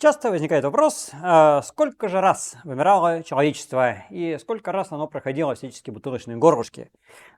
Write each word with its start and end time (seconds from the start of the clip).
Часто 0.00 0.30
возникает 0.30 0.64
вопрос, 0.64 1.10
а 1.22 1.60
сколько 1.62 2.08
же 2.08 2.20
раз 2.22 2.56
вымирало 2.64 3.22
человечество 3.22 3.96
и 4.08 4.38
сколько 4.40 4.72
раз 4.72 4.92
оно 4.92 5.06
проходило 5.06 5.54
всяческие 5.54 5.92
бутылочные 5.92 6.38
горлышки? 6.38 6.90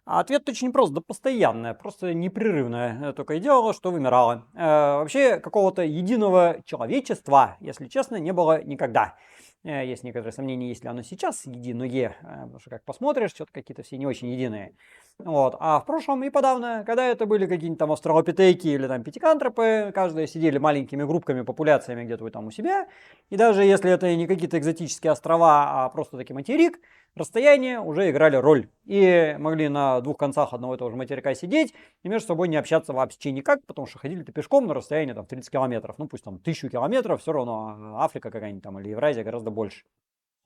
Ответ 0.04 0.48
очень 0.48 0.72
прост, 0.72 0.92
да 0.92 1.00
постоянное, 1.00 1.74
просто 1.74 2.14
непрерывное 2.14 3.12
только 3.14 3.34
и 3.34 3.40
делало, 3.40 3.74
что 3.74 3.90
вымирало. 3.90 4.46
Э, 4.54 4.98
вообще 4.98 5.40
какого-то 5.40 5.82
единого 5.82 6.58
человечества, 6.64 7.56
если 7.58 7.88
честно, 7.88 8.16
не 8.16 8.32
было 8.32 8.62
никогда. 8.62 9.16
Э, 9.64 9.84
есть 9.84 10.04
некоторые 10.04 10.32
сомнения, 10.32 10.68
есть 10.68 10.84
ли 10.84 10.88
оно 10.88 11.02
сейчас 11.02 11.46
единое, 11.46 12.16
э, 12.20 12.42
потому 12.42 12.58
что 12.60 12.70
как 12.70 12.84
посмотришь, 12.84 13.30
что-то 13.30 13.52
какие-то 13.52 13.82
все 13.82 13.96
не 13.96 14.06
очень 14.06 14.28
единые. 14.28 14.76
Вот. 15.18 15.56
А 15.60 15.78
в 15.78 15.86
прошлом 15.86 16.24
и 16.24 16.30
подавно, 16.30 16.82
когда 16.84 17.06
это 17.06 17.26
были 17.26 17.46
какие-нибудь 17.46 17.78
там 17.78 17.92
австралопитеки 17.92 18.66
или 18.66 18.88
там 18.88 19.04
пятикантропы, 19.04 19.92
каждые 19.94 20.26
сидели 20.26 20.58
маленькими 20.58 21.04
группками, 21.04 21.42
популяциями 21.42 22.04
где-то 22.04 22.28
там 22.30 22.46
у 22.46 22.50
себя. 22.50 22.88
И 23.30 23.36
даже 23.36 23.62
если 23.62 23.90
это 23.90 24.14
не 24.16 24.26
какие-то 24.26 24.58
экзотические 24.58 25.12
острова, 25.12 25.84
а 25.84 25.88
просто 25.90 26.16
таки 26.16 26.32
материк, 26.32 26.80
расстояния 27.14 27.78
уже 27.78 28.10
играли 28.10 28.34
роль. 28.36 28.68
И 28.84 29.36
могли 29.38 29.68
на 29.68 30.00
двух 30.00 30.18
концах 30.18 30.52
одного 30.52 30.74
и 30.74 30.78
того 30.78 30.90
же 30.90 30.96
материка 30.96 31.34
сидеть 31.34 31.72
и 32.02 32.08
между 32.08 32.26
собой 32.26 32.48
не 32.48 32.56
общаться 32.56 32.92
вообще 32.92 33.30
никак, 33.30 33.64
потому 33.66 33.86
что 33.86 33.98
ходили-то 33.98 34.32
пешком 34.32 34.66
на 34.66 34.74
расстояние 34.74 35.14
там 35.14 35.26
30 35.26 35.50
километров. 35.50 35.98
Ну 35.98 36.08
пусть 36.08 36.24
там 36.24 36.38
тысячу 36.40 36.68
километров, 36.68 37.20
все 37.20 37.32
равно 37.32 37.96
Африка 37.98 38.32
какая-нибудь 38.32 38.64
там 38.64 38.80
или 38.80 38.88
Евразия 38.88 39.22
гораздо 39.22 39.50
больше. 39.50 39.84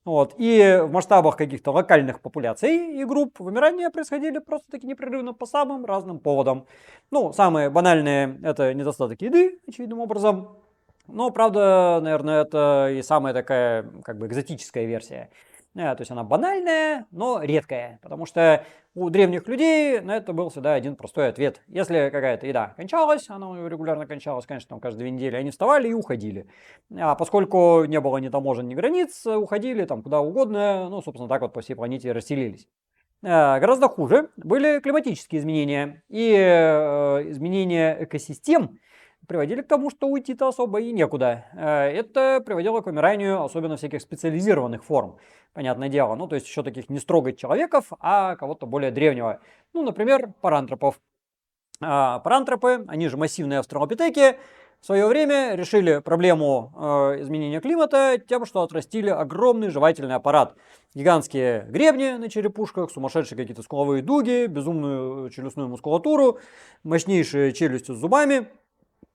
Вот. 0.06 0.34
И 0.38 0.80
в 0.84 0.92
масштабах 0.92 1.37
каких-то 1.37 1.73
локальных 1.73 2.20
популяций 2.20 3.01
и 3.01 3.05
групп 3.05 3.41
вымирания 3.41 3.91
происходили 3.91 4.38
просто-таки 4.38 4.87
непрерывно 4.87 5.34
по 5.34 5.47
самым 5.47 5.84
разным 5.84 6.20
поводам. 6.20 6.64
Ну, 7.10 7.33
самые 7.33 7.70
банальные– 7.70 8.38
это 8.45 8.73
недостаток 8.73 9.20
еды, 9.20 9.59
очевидным 9.66 9.98
образом. 9.98 10.59
Но, 11.08 11.31
правда, 11.31 11.98
наверное, 12.00 12.42
это 12.42 12.89
и 12.92 13.03
самая 13.03 13.34
такая 13.34 13.84
как 14.05 14.19
бы 14.19 14.28
экзотическая 14.28 14.84
версия. 14.84 15.28
Э, 15.77 15.94
то 15.94 16.00
есть 16.00 16.10
она 16.10 16.24
банальная, 16.24 17.06
но 17.10 17.42
редкая, 17.42 17.98
потому 18.02 18.24
что 18.24 18.64
у 18.94 19.10
древних 19.10 19.46
людей 19.46 20.00
на 20.00 20.16
это 20.16 20.32
был 20.32 20.48
всегда 20.48 20.72
один 20.72 20.96
простой 20.96 21.28
ответ. 21.28 21.60
Если 21.69 22.08
какая-то 22.10 22.46
еда 22.46 22.72
кончалась, 22.77 23.28
она 23.28 23.69
регулярно 23.69 24.06
кончалась, 24.06 24.47
конечно, 24.47 24.70
там 24.70 24.80
каждые 24.80 25.02
две 25.02 25.10
недели, 25.10 25.36
они 25.36 25.50
вставали 25.50 25.88
и 25.88 25.92
уходили. 25.92 26.47
А 26.98 27.14
поскольку 27.14 27.84
не 27.84 28.00
было 28.00 28.16
ни 28.16 28.30
таможен, 28.30 28.66
ни 28.66 28.74
границ, 28.74 29.27
уходили 29.27 29.84
там 29.84 30.02
куда 30.02 30.20
угодно, 30.20 30.88
ну, 30.88 31.02
собственно, 31.02 31.28
так 31.28 31.42
вот 31.42 31.52
по 31.52 31.60
всей 31.60 31.74
планете 31.74 32.12
расселились. 32.12 32.66
Э, 33.22 33.60
гораздо 33.60 33.88
хуже 33.88 34.30
были 34.38 34.80
климатические 34.80 35.41
изменения 35.42 36.02
и 36.08 36.34
э, 36.34 37.30
изменения 37.30 37.98
экосистем, 38.00 38.78
приводили 39.27 39.62
к 39.62 39.69
тому, 39.69 39.91
что 39.91 40.08
уйти-то 40.08 40.48
особо 40.48 40.80
и 40.80 40.92
некуда. 40.92 41.46
Это 41.55 42.42
приводило 42.44 42.80
к 42.80 42.86
вымиранию 42.86 43.42
особенно 43.42 43.77
всяких 43.77 44.00
специализированных 44.00 44.84
форм 44.84 45.19
понятное 45.56 45.88
дело. 45.88 46.14
Ну, 46.14 46.28
то 46.28 46.34
есть 46.34 46.46
еще 46.46 46.62
таких 46.62 46.91
не 46.91 46.98
строго 46.98 47.32
человеков, 47.32 47.86
а 47.98 48.36
кого-то 48.36 48.66
более 48.66 48.91
древнего. 48.91 49.41
Ну, 49.72 49.82
например, 49.82 50.32
парантропов. 50.42 51.00
А, 51.80 52.19
парантропы, 52.19 52.84
они 52.88 53.08
же 53.08 53.16
массивные 53.16 53.58
австралопитеки, 53.60 54.38
в 54.82 54.86
свое 54.86 55.06
время 55.06 55.54
решили 55.54 56.00
проблему 56.00 56.72
э, 56.77 57.22
изменения 57.22 57.60
климата 57.60 58.19
тем, 58.19 58.44
что 58.44 58.60
отрастили 58.60 59.08
огромный 59.08 59.70
жевательный 59.70 60.14
аппарат. 60.14 60.54
Гигантские 60.94 61.66
гребни 61.70 62.19
на 62.19 62.28
черепушках, 62.28 62.91
сумасшедшие 62.91 63.38
какие-то 63.38 63.62
скуловые 63.62 64.02
дуги, 64.02 64.47
безумную 64.47 65.30
челюстную 65.30 65.69
мускулатуру, 65.70 66.38
мощнейшие 66.84 67.54
челюсти 67.54 67.92
с 67.92 67.97
зубами– 67.97 68.47
Э, 68.56 68.66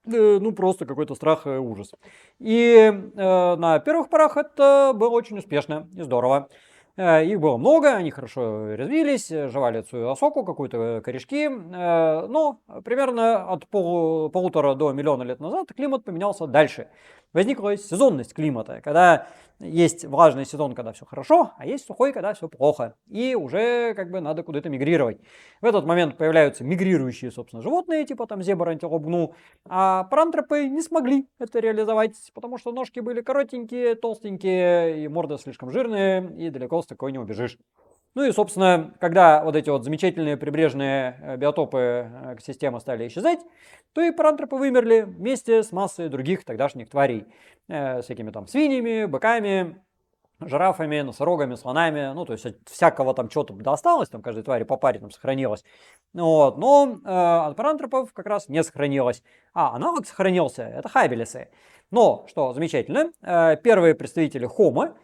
ну, 0.05 0.52
просто 0.52 0.85
какой-то 0.85 1.16
страх 1.16 1.45
и 1.47 1.52
ужас. 1.52 1.91
И 2.39 2.75
э, 2.75 3.55
на 3.55 3.80
первых 3.80 4.09
порах 4.09 4.38
это 4.38 4.94
было 4.95 5.09
очень 5.09 5.38
успешно 5.38 5.88
и 5.95 6.01
здорово. 6.01 6.50
Э, 6.97 7.25
их 7.25 7.39
было 7.39 7.57
много, 7.57 7.95
они 7.95 8.12
хорошо 8.12 8.75
развились, 8.75 9.29
жевали 9.29 9.84
свою 9.84 10.09
осоку, 10.09 10.44
какую-то 10.44 11.01
корешки. 11.03 11.47
Э, 11.47 12.28
но 12.28 12.59
примерно 12.84 13.50
от 13.51 13.67
полу, 13.67 14.29
полутора 14.29 14.75
до 14.75 14.91
миллиона 14.91 15.23
лет 15.23 15.39
назад 15.39 15.69
климат 15.75 16.03
поменялся 16.03 16.47
дальше. 16.47 16.88
Возникла 17.34 17.78
сезонность 17.78 18.34
климата, 18.34 18.81
когда 18.84 19.28
есть 19.59 20.06
влажный 20.06 20.46
сезон, 20.46 20.75
когда 20.75 20.92
все 20.92 21.06
хорошо, 21.06 21.53
а 21.58 21.66
есть 21.66 21.86
сухой, 21.86 22.12
когда 22.12 22.34
все 22.34 22.50
плохо. 22.50 22.96
И 23.08 23.36
уже 23.36 23.94
как 23.94 24.12
бы 24.12 24.19
надо 24.19 24.44
куда-то 24.44 24.69
мигрировать. 24.69 25.22
В 25.62 25.66
этот 25.66 25.86
момент 25.86 26.18
появляются 26.18 26.64
мигрирующие, 26.64 27.31
собственно, 27.31 27.62
животные, 27.62 28.06
типа 28.06 28.28
там 28.28 28.42
зебр, 28.42 28.69
антилоп, 28.69 29.03
гну. 29.03 29.34
А 29.69 30.03
парантропы 30.06 30.68
не 30.68 30.81
смогли 30.81 31.28
это 31.40 31.59
реализовать, 31.59 32.16
потому 32.34 32.58
что 32.58 32.72
ножки 32.72 33.00
были 33.00 33.22
коротенькие, 33.22 33.96
толстенькие, 33.96 35.03
и 35.03 35.08
морда 35.08 35.38
слишком 35.38 35.72
жирная, 35.72 36.28
и 36.28 36.50
далеко 36.50 36.81
с 36.81 36.86
такой 36.86 37.12
не 37.12 37.19
убежишь. 37.19 37.58
Ну 38.13 38.23
и, 38.23 38.31
собственно, 38.31 38.94
когда 38.99 39.41
вот 39.44 39.55
эти 39.55 39.69
вот 39.69 39.85
замечательные 39.85 40.35
прибрежные 40.35 41.17
э, 41.22 41.38
биотопы 41.38 41.77
э, 41.77 42.33
экосистемы 42.33 42.81
стали 42.81 43.07
исчезать, 43.07 43.39
то 43.94 44.01
и 44.01 44.11
парантропы 44.11 44.57
вымерли 44.57 45.01
вместе 45.01 45.63
с 45.63 45.72
массой 45.72 46.09
других 46.09 46.44
тогдашних 46.44 46.89
тварей. 46.89 47.25
Э, 47.69 48.01
всякими 48.01 48.31
там 48.31 48.47
свиньями, 48.47 49.05
быками, 49.05 49.81
жирафами, 50.41 51.01
носорогами, 51.01 51.55
слонами, 51.55 52.11
ну, 52.13 52.25
то 52.25 52.33
есть 52.33 52.45
всякого 52.69 53.13
там 53.13 53.29
что-то 53.29 53.53
досталось, 53.53 54.09
там 54.09 54.21
каждой 54.21 54.44
твари 54.44 54.63
по 54.63 54.77
паре 54.77 55.00
там 55.00 55.11
сохранилось. 55.11 55.63
Вот, 56.13 56.57
но 56.57 57.00
э, 57.03 57.09
от 57.09 57.55
парантропов 57.55 58.13
как 58.13 58.25
раз 58.25 58.50
не 58.50 58.63
сохранилось. 58.63 59.23
А 59.53 59.75
аналог 59.75 60.05
сохранился, 60.05 60.63
это 60.63 60.89
хабелисы. 60.89 61.50
Но, 61.91 62.25
что 62.27 62.53
замечательно, 62.53 63.11
э, 63.21 63.57
первые 63.57 63.95
представители 63.95 64.45
хомо, 64.45 64.95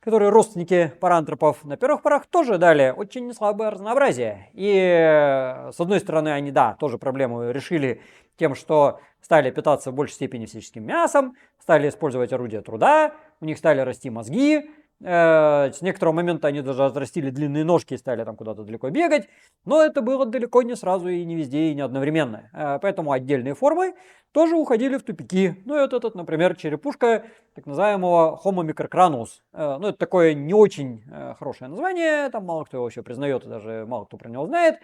которые 0.00 0.30
родственники 0.30 0.92
парантропов, 0.98 1.64
на 1.64 1.76
первых 1.76 2.02
порах 2.02 2.26
тоже 2.26 2.58
дали 2.58 2.92
очень 2.96 3.32
слабое 3.34 3.70
разнообразие. 3.70 4.50
И 4.54 4.74
э, 4.74 5.72
с 5.72 5.78
одной 5.78 6.00
стороны, 6.00 6.30
они, 6.30 6.50
да, 6.50 6.74
тоже 6.80 6.98
проблему 6.98 7.50
решили 7.50 8.00
тем, 8.36 8.54
что 8.54 9.00
стали 9.20 9.50
питаться 9.50 9.90
в 9.90 9.94
большей 9.94 10.14
степени 10.14 10.46
всяческим 10.46 10.84
мясом, 10.84 11.36
стали 11.60 11.88
использовать 11.88 12.32
орудия 12.32 12.62
труда, 12.62 13.12
у 13.40 13.44
них 13.44 13.58
стали 13.58 13.80
расти 13.80 14.08
мозги, 14.08 14.70
с 15.02 15.78
некоторого 15.80 16.14
момента 16.14 16.48
они 16.48 16.60
даже 16.60 16.84
отрастили 16.84 17.30
длинные 17.30 17.64
ножки 17.64 17.94
и 17.94 17.96
стали 17.96 18.22
там 18.24 18.36
куда-то 18.36 18.64
далеко 18.64 18.90
бегать, 18.90 19.28
но 19.64 19.82
это 19.82 20.02
было 20.02 20.26
далеко 20.26 20.62
не 20.62 20.76
сразу 20.76 21.08
и 21.08 21.24
не 21.24 21.36
везде 21.36 21.70
и 21.70 21.74
не 21.74 21.80
одновременно. 21.80 22.50
Э, 22.52 22.78
поэтому 22.80 23.12
отдельные 23.12 23.54
формы 23.54 23.94
тоже 24.32 24.56
уходили 24.56 24.96
в 24.96 25.02
тупики. 25.02 25.62
Ну 25.64 25.76
и 25.76 25.80
вот 25.80 25.92
этот, 25.92 26.14
например, 26.14 26.54
черепушка 26.54 27.24
так 27.54 27.66
называемого 27.66 28.40
Homo 28.44 28.62
microcranus. 28.62 29.40
Э, 29.52 29.78
ну 29.78 29.88
это 29.88 29.98
такое 29.98 30.34
не 30.34 30.54
очень 30.54 31.02
хорошее 31.38 31.70
название, 31.70 32.28
там 32.30 32.44
мало 32.44 32.64
кто 32.64 32.76
его 32.76 32.84
вообще 32.84 33.02
признает, 33.02 33.46
даже 33.46 33.86
мало 33.88 34.04
кто 34.04 34.16
про 34.16 34.28
него 34.28 34.46
знает. 34.46 34.80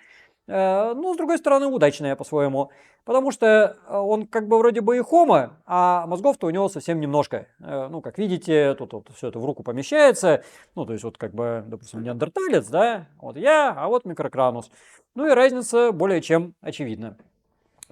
Э, 0.49 0.95
но, 0.95 1.15
с 1.15 1.17
другой 1.17 1.39
стороны, 1.39 1.67
удачная 1.67 2.17
по-своему. 2.17 2.71
Потому 3.05 3.31
что 3.31 3.47
э, 3.87 3.97
он 3.97 4.27
как 4.27 4.49
бы 4.49 4.59
вроде 4.59 4.81
бы 4.81 4.97
и 4.97 5.01
хома, 5.01 5.61
а 5.65 6.07
мозгов-то 6.07 6.49
у 6.49 6.51
него 6.51 6.69
совсем 6.69 7.01
немножко. 7.01 7.47
Э, 7.61 7.87
ну, 7.89 8.01
как 8.01 8.19
видите, 8.19 8.75
тут 8.75 8.93
вот 8.93 9.09
все 9.15 9.29
это 9.29 9.39
в 9.39 9.45
руку 9.45 9.63
помещается. 9.63 10.43
Ну, 10.75 10.85
то 10.87 10.93
есть 10.93 11.05
вот 11.05 11.17
как 11.17 11.33
бы, 11.33 11.65
допустим, 11.67 12.03
неандерталец, 12.03 12.67
да, 12.67 13.07
вот 13.21 13.37
я, 13.37 13.73
а 13.77 13.89
вот 13.89 14.05
микрокранус. 14.05 14.71
Ну 15.15 15.27
и 15.27 15.31
разница 15.31 15.93
более 15.93 16.21
чем 16.21 16.55
очевидна. 16.61 17.17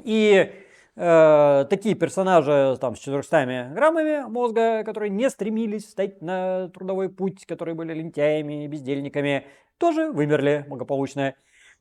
И 0.03 0.53
э, 0.97 1.67
такие 1.71 1.95
персонажи 1.95 2.77
там, 2.81 2.97
с 2.97 2.99
400 2.99 3.71
граммами 3.73 4.29
мозга, 4.29 4.83
которые 4.85 5.11
не 5.11 5.31
стремились 5.31 5.85
встать 5.85 6.23
на 6.23 6.69
трудовой 6.71 7.09
путь, 7.09 7.47
которые 7.47 7.77
были 7.77 7.95
лентяями, 7.95 8.67
бездельниками, 8.67 9.47
тоже 9.79 10.11
вымерли 10.11 10.65
благополучно. 10.69 11.35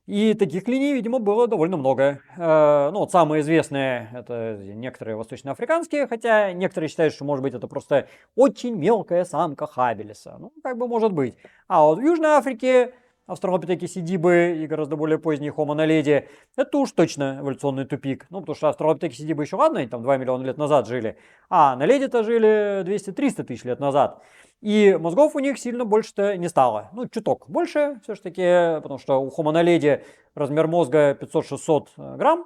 И 0.05 0.33
таких 0.33 0.67
линий, 0.67 0.93
видимо, 0.93 1.19
было 1.19 1.47
довольно 1.47 1.77
много. 1.77 2.19
Э, 2.37 2.89
ну, 2.91 2.99
вот 2.99 3.11
самые 3.11 3.41
известные 3.41 4.09
это 4.13 4.59
некоторые 4.61 5.15
восточноафриканские, 5.15 6.07
хотя 6.07 6.51
некоторые 6.51 6.89
считают, 6.89 7.13
что, 7.13 7.23
может 7.23 7.41
быть, 7.41 7.53
это 7.53 7.67
просто 7.67 8.07
очень 8.35 8.75
мелкая 8.75 9.23
самка 9.23 9.65
Хабелиса. 9.65 10.35
Ну, 10.39 10.51
как 10.61 10.77
бы 10.77 10.89
может 10.89 11.13
быть. 11.13 11.35
А 11.69 11.83
вот 11.83 11.99
в 11.99 12.01
Южной 12.01 12.31
Африке 12.31 12.93
австралопитеки 13.27 13.85
сидибы 13.85 14.57
и 14.61 14.67
гораздо 14.67 14.97
более 14.97 15.17
поздние 15.17 15.51
Homo 15.51 15.75
naledi, 15.75 16.27
это 16.57 16.77
уж 16.77 16.91
точно 16.91 17.37
эволюционный 17.39 17.85
тупик. 17.85 18.25
Ну, 18.29 18.41
потому 18.41 18.55
что 18.55 18.67
австралопитеки 18.69 19.15
сидибы 19.15 19.43
еще 19.43 19.55
ладно, 19.55 19.79
они 19.79 19.87
там 19.87 20.03
2 20.03 20.17
миллиона 20.17 20.43
лет 20.43 20.57
назад 20.57 20.87
жили, 20.87 21.17
а 21.49 21.75
наледи-то 21.77 22.23
жили 22.23 22.83
200-300 22.83 23.43
тысяч 23.43 23.63
лет 23.63 23.79
назад. 23.79 24.21
И 24.63 24.97
мозгов 24.97 25.35
у 25.35 25.39
них 25.39 25.59
сильно 25.59 25.83
больше-то 25.83 26.37
не 26.37 26.47
стало. 26.47 26.89
Ну, 26.93 27.05
чуток 27.09 27.49
больше 27.49 27.99
все-таки, 28.03 28.79
потому 28.81 28.97
что 28.97 29.21
у 29.21 29.29
naledi 29.29 30.01
размер 30.35 30.67
мозга 30.67 31.11
500-600 31.19 31.87
э, 31.97 32.15
грамм. 32.15 32.45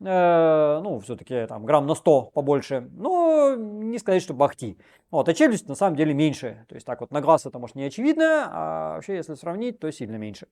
Э, 0.00 0.80
ну, 0.82 0.98
все-таки 1.00 1.44
там 1.46 1.66
грамм 1.66 1.86
на 1.86 1.94
100 1.94 2.30
побольше. 2.32 2.88
Но 2.92 3.54
не 3.54 3.98
сказать, 3.98 4.22
что 4.22 4.32
бахти. 4.32 4.78
Вот, 5.10 5.28
а 5.28 5.34
челюсть 5.34 5.68
на 5.68 5.74
самом 5.74 5.96
деле 5.96 6.14
меньше. 6.14 6.64
То 6.70 6.74
есть 6.74 6.86
так 6.86 7.02
вот 7.02 7.10
на 7.10 7.20
глаз 7.20 7.44
это 7.44 7.58
может 7.58 7.76
не 7.76 7.84
очевидно, 7.84 8.48
а 8.50 8.94
вообще 8.94 9.16
если 9.16 9.34
сравнить, 9.34 9.78
то 9.78 9.92
сильно 9.92 10.16
меньше. 10.16 10.48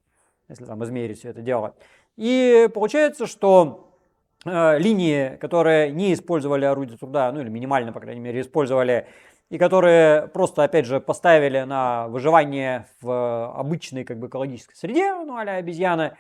Если 0.50 0.66
там 0.66 0.84
измерить 0.84 1.20
все 1.20 1.30
это 1.30 1.40
дело. 1.40 1.76
И 2.16 2.69
получается, 2.74 3.26
что 3.26 3.90
э, 4.44 4.78
линии, 4.78 5.36
которые 5.36 5.92
не 5.92 6.12
использовали 6.12 6.66
орудие 6.66 6.98
труда, 6.98 7.32
ну 7.32 7.40
или 7.40 7.48
минимально, 7.48 7.94
по 7.94 8.00
крайней 8.00 8.20
мере, 8.20 8.42
использовали, 8.42 9.06
и 9.50 9.58
которые 9.58 10.28
просто, 10.28 10.64
опять 10.64 10.87
же, 10.87 11.00
поставили 11.00 11.60
на 11.62 12.08
выживание 12.08 12.87
в 13.00 13.52
обычной 13.54 14.04
как 14.04 14.19
бы 14.19 14.26
экологической 14.26 14.75
среде, 14.75 15.12
ну 15.14 15.37
а 15.37 15.43
обезьяны, 15.43 16.12
Э, 16.12 16.16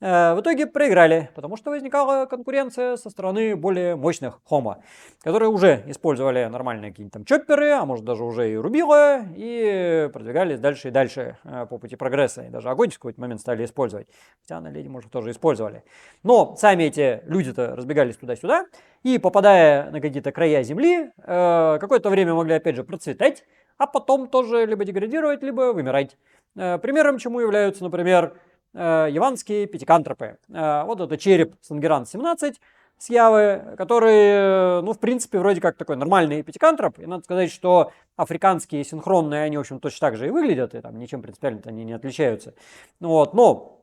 в 0.00 0.38
итоге 0.40 0.66
проиграли, 0.66 1.28
потому 1.34 1.58
что 1.58 1.70
возникала 1.70 2.24
конкуренция 2.24 2.96
со 2.96 3.10
стороны 3.10 3.54
более 3.54 3.96
мощных 3.96 4.40
Хома, 4.44 4.82
которые 5.22 5.50
уже 5.50 5.84
использовали 5.88 6.46
нормальные 6.46 6.90
какие-нибудь 6.90 7.12
там 7.12 7.24
чопперы, 7.26 7.72
а 7.72 7.84
может 7.84 8.06
даже 8.06 8.24
уже 8.24 8.50
и 8.50 8.56
рубило, 8.56 9.20
и 9.36 10.08
продвигались 10.10 10.58
дальше 10.58 10.88
и 10.88 10.90
дальше 10.90 11.36
э, 11.44 11.66
по 11.68 11.76
пути 11.76 11.96
прогресса. 11.96 12.44
И 12.44 12.48
даже 12.48 12.70
огонь 12.70 12.88
в 12.88 12.94
какой-то 12.94 13.20
момент 13.20 13.42
стали 13.42 13.64
использовать. 13.66 14.08
Хотя 14.40 14.60
на 14.60 14.70
леди, 14.70 14.88
может, 14.88 15.10
тоже 15.10 15.32
использовали. 15.32 15.84
Но 16.22 16.56
сами 16.56 16.84
эти 16.84 17.22
люди-то 17.26 17.76
разбегались 17.76 18.16
туда-сюда, 18.16 18.66
и 19.02 19.18
попадая 19.18 19.90
на 19.90 20.00
какие-то 20.00 20.32
края 20.32 20.62
земли, 20.62 21.10
э, 21.18 21.78
какое-то 21.78 22.08
время 22.08 22.34
могли 22.34 22.54
опять 22.54 22.76
же 22.76 22.84
процветать, 22.84 23.44
а 23.76 23.86
потом 23.86 24.28
тоже 24.28 24.64
либо 24.64 24.84
деградировать, 24.84 25.42
либо 25.42 25.72
вымирать. 25.72 26.16
Примером 26.54 27.18
чему 27.18 27.40
являются, 27.40 27.84
например, 27.84 28.34
э, 28.34 28.49
яванские 28.78 29.66
пятикантропы. 29.66 30.38
Э, 30.48 30.84
вот 30.84 31.00
это 31.00 31.16
череп 31.16 31.54
Сангеран-17 31.68 32.54
с 32.98 33.10
Явы, 33.10 33.74
который, 33.76 34.14
э, 34.14 34.80
ну, 34.82 34.92
в 34.92 34.98
принципе, 34.98 35.38
вроде 35.38 35.60
как 35.60 35.76
такой 35.76 35.96
нормальный 35.96 36.42
пятикантроп. 36.42 36.98
И 36.98 37.06
надо 37.06 37.24
сказать, 37.24 37.50
что 37.50 37.92
африканские 38.16 38.84
синхронные, 38.84 39.44
они, 39.44 39.56
в 39.56 39.60
общем, 39.60 39.80
точно 39.80 40.08
так 40.08 40.16
же 40.16 40.28
и 40.28 40.30
выглядят, 40.30 40.74
и 40.74 40.80
там 40.80 40.98
ничем 40.98 41.22
принципиально 41.22 41.62
они 41.64 41.84
не 41.84 41.92
отличаются. 41.94 42.54
Вот, 43.00 43.34
но 43.34 43.80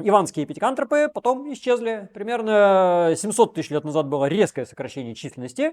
Иванские 0.00 0.46
пятикантропы 0.46 1.10
потом 1.12 1.52
исчезли. 1.52 2.08
Примерно 2.14 3.14
700 3.16 3.54
тысяч 3.54 3.70
лет 3.70 3.82
назад 3.82 4.06
было 4.06 4.26
резкое 4.26 4.64
сокращение 4.64 5.16
численности. 5.16 5.72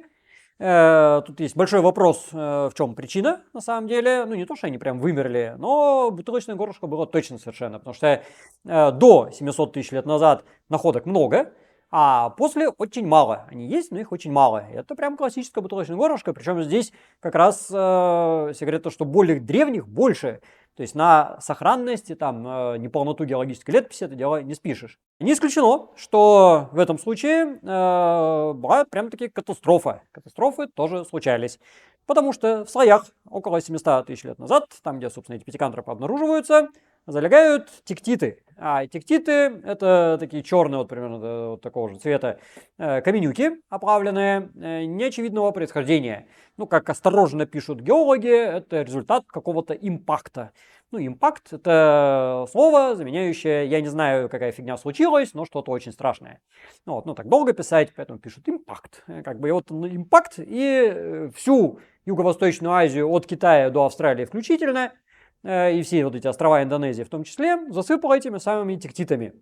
Э, 0.57 1.21
тут 1.25 1.39
есть 1.41 1.55
большой 1.55 1.81
вопрос, 1.81 2.29
э, 2.31 2.37
в 2.37 2.71
чем 2.75 2.95
причина, 2.95 3.41
на 3.53 3.59
самом 3.59 3.87
деле. 3.87 4.25
Ну, 4.25 4.35
не 4.35 4.45
то, 4.45 4.55
что 4.55 4.67
они 4.67 4.77
прям 4.77 4.99
вымерли, 4.99 5.55
но 5.57 6.11
бутылочное 6.11 6.55
горлышко 6.55 6.87
было 6.87 7.05
точно 7.05 7.37
совершенно. 7.37 7.79
Потому 7.79 7.93
что 7.93 8.23
э, 8.65 8.91
до 8.91 9.29
700 9.31 9.73
тысяч 9.73 9.91
лет 9.91 10.05
назад 10.05 10.45
находок 10.69 11.05
много, 11.05 11.51
а 11.91 12.29
после 12.31 12.69
очень 12.69 13.05
мало. 13.05 13.45
Они 13.49 13.67
есть, 13.67 13.91
но 13.91 13.99
их 13.99 14.11
очень 14.13 14.31
мало. 14.31 14.65
Это 14.71 14.95
прям 14.95 15.17
классическое 15.17 15.61
бутылочное 15.61 15.97
горлышко. 15.97 16.33
Причем 16.33 16.61
здесь 16.63 16.93
как 17.19 17.35
раз 17.35 17.67
секрет 17.67 18.83
то, 18.83 18.89
что 18.89 19.05
более 19.05 19.39
древних 19.39 19.87
больше. 19.87 20.41
То 20.75 20.81
есть 20.81 20.93
на 20.93 21.39
сохранности, 21.39 22.15
там, 22.15 22.45
э, 22.45 22.77
неполноту 22.79 23.23
геологической 23.23 23.73
летописи 23.73 24.03
это 24.03 24.15
дело 24.15 24.41
не 24.41 24.53
спишешь. 24.53 24.99
Не 25.19 25.31
исключено, 25.31 25.87
что 25.95 26.69
в 26.73 26.79
этом 26.79 26.99
случае 26.99 27.59
э, 27.61 28.53
была 28.53 28.85
прям 28.89 29.09
таки 29.09 29.29
катастрофа. 29.29 30.01
Катастрофы 30.11 30.67
тоже 30.67 31.05
случались. 31.05 31.59
Потому 32.05 32.33
что 32.33 32.65
в 32.65 32.69
слоях 32.69 33.05
около 33.29 33.61
700 33.61 34.05
тысяч 34.05 34.25
лет 34.25 34.37
назад, 34.37 34.67
там, 34.83 34.97
где, 34.99 35.09
собственно, 35.09 35.37
эти 35.37 35.45
пятикантропы 35.45 35.91
обнаруживаются, 35.91 36.67
залегают 37.07 37.69
тектиты. 37.83 38.39
А 38.57 38.87
тектиты 38.87 39.31
это 39.65 40.17
такие 40.19 40.41
черные, 40.41 40.77
вот 40.77 40.87
примерно 40.87 41.49
вот 41.49 41.61
такого 41.61 41.89
же 41.89 41.97
цвета, 41.97 42.39
э, 42.77 43.01
каменюки, 43.01 43.51
оплавленные, 43.69 44.49
э, 44.55 44.85
неочевидного 44.85 45.51
происхождения. 45.51 46.27
Ну, 46.55 46.65
как 46.65 46.89
осторожно 46.89 47.45
пишут 47.45 47.81
геологи, 47.81 48.29
это 48.29 48.81
результат 48.81 49.25
какого-то 49.27 49.73
импакта. 49.73 50.51
Ну, 50.91 51.05
импакт– 51.05 51.47
это 51.51 52.45
слово, 52.49 52.95
заменяющее, 52.95 53.67
я 53.67 53.81
не 53.81 53.89
знаю, 53.89 54.29
какая 54.29 54.53
фигня 54.53 54.77
случилась, 54.77 55.33
но 55.33 55.43
что-то 55.43 55.71
очень 55.71 55.91
страшное. 55.91 56.39
Ну, 56.85 56.93
вот, 56.93 57.05
ну 57.05 57.13
так 57.13 57.27
долго 57.27 57.51
писать, 57.51 57.91
поэтому 57.93 58.19
пишут 58.19 58.47
импакт. 58.47 59.03
Как 59.25 59.39
бы 59.41 59.49
и 59.49 59.51
вот 59.51 59.69
импакт, 59.69 60.35
и 60.37 60.93
э, 60.95 61.29
всю 61.35 61.79
Юго-Восточную 62.05 62.71
Азию 62.71 63.09
от 63.09 63.25
Китая 63.25 63.69
до 63.69 63.85
Австралии 63.85 64.23
включительно, 64.23 64.93
э, 64.93 65.04
и 65.45 65.81
все 65.83 66.03
вот 66.03 66.15
эти 66.15 66.27
острова 66.27 66.63
Индонезии 66.63 67.03
в 67.03 67.09
том 67.09 67.23
числе, 67.23 67.57
засыпал 67.69 68.13
этими 68.13 68.39
самыми 68.39 68.75
тектитами. 68.75 69.33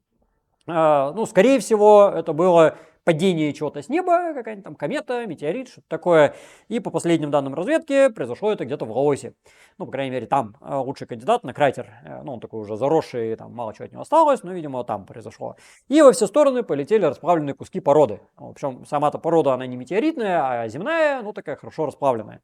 Э, 0.67 1.11
ну, 1.13 1.25
скорее 1.25 1.59
всего, 1.59 2.11
это 2.13 2.33
было 2.33 2.77
падение 3.03 3.51
чего-то 3.51 3.81
с 3.81 3.89
неба, 3.89 4.33
какая-нибудь 4.33 4.63
там 4.63 4.75
комета, 4.75 5.25
метеорит, 5.25 5.67
что-то 5.67 5.87
такое. 5.89 6.35
И 6.69 6.79
по 6.79 6.89
последним 6.89 7.31
данным 7.31 7.53
разведки 7.53 8.07
произошло 8.07 8.53
это 8.53 8.63
где-то 8.63 8.85
в 8.85 8.91
Лаосе. 8.91 9.33
Ну, 9.77 9.85
по 9.85 9.91
крайней 9.91 10.11
мере, 10.11 10.25
там 10.25 10.55
э, 10.61 10.75
лучший 10.75 11.05
кандидат 11.05 11.43
на 11.43 11.53
кратер. 11.53 11.91
Э, 12.05 12.21
ну, 12.23 12.33
он 12.33 12.39
такой 12.39 12.61
уже 12.61 12.77
заросший, 12.77 13.35
там 13.35 13.53
мало 13.53 13.73
чего 13.73 13.85
от 13.85 13.91
него 13.91 14.01
осталось, 14.01 14.43
но, 14.43 14.53
видимо, 14.53 14.83
там 14.85 15.05
произошло. 15.05 15.57
И 15.89 16.01
во 16.01 16.13
все 16.13 16.27
стороны 16.27 16.63
полетели 16.63 17.03
расплавленные 17.05 17.55
куски 17.55 17.81
породы. 17.81 18.21
В 18.37 18.51
общем, 18.51 18.85
сама-то 18.85 19.17
порода, 19.19 19.53
она 19.53 19.67
не 19.67 19.75
метеоритная, 19.75 20.61
а 20.63 20.67
земная, 20.69 21.21
ну, 21.21 21.33
такая 21.33 21.57
хорошо 21.57 21.85
расплавленная. 21.85 22.41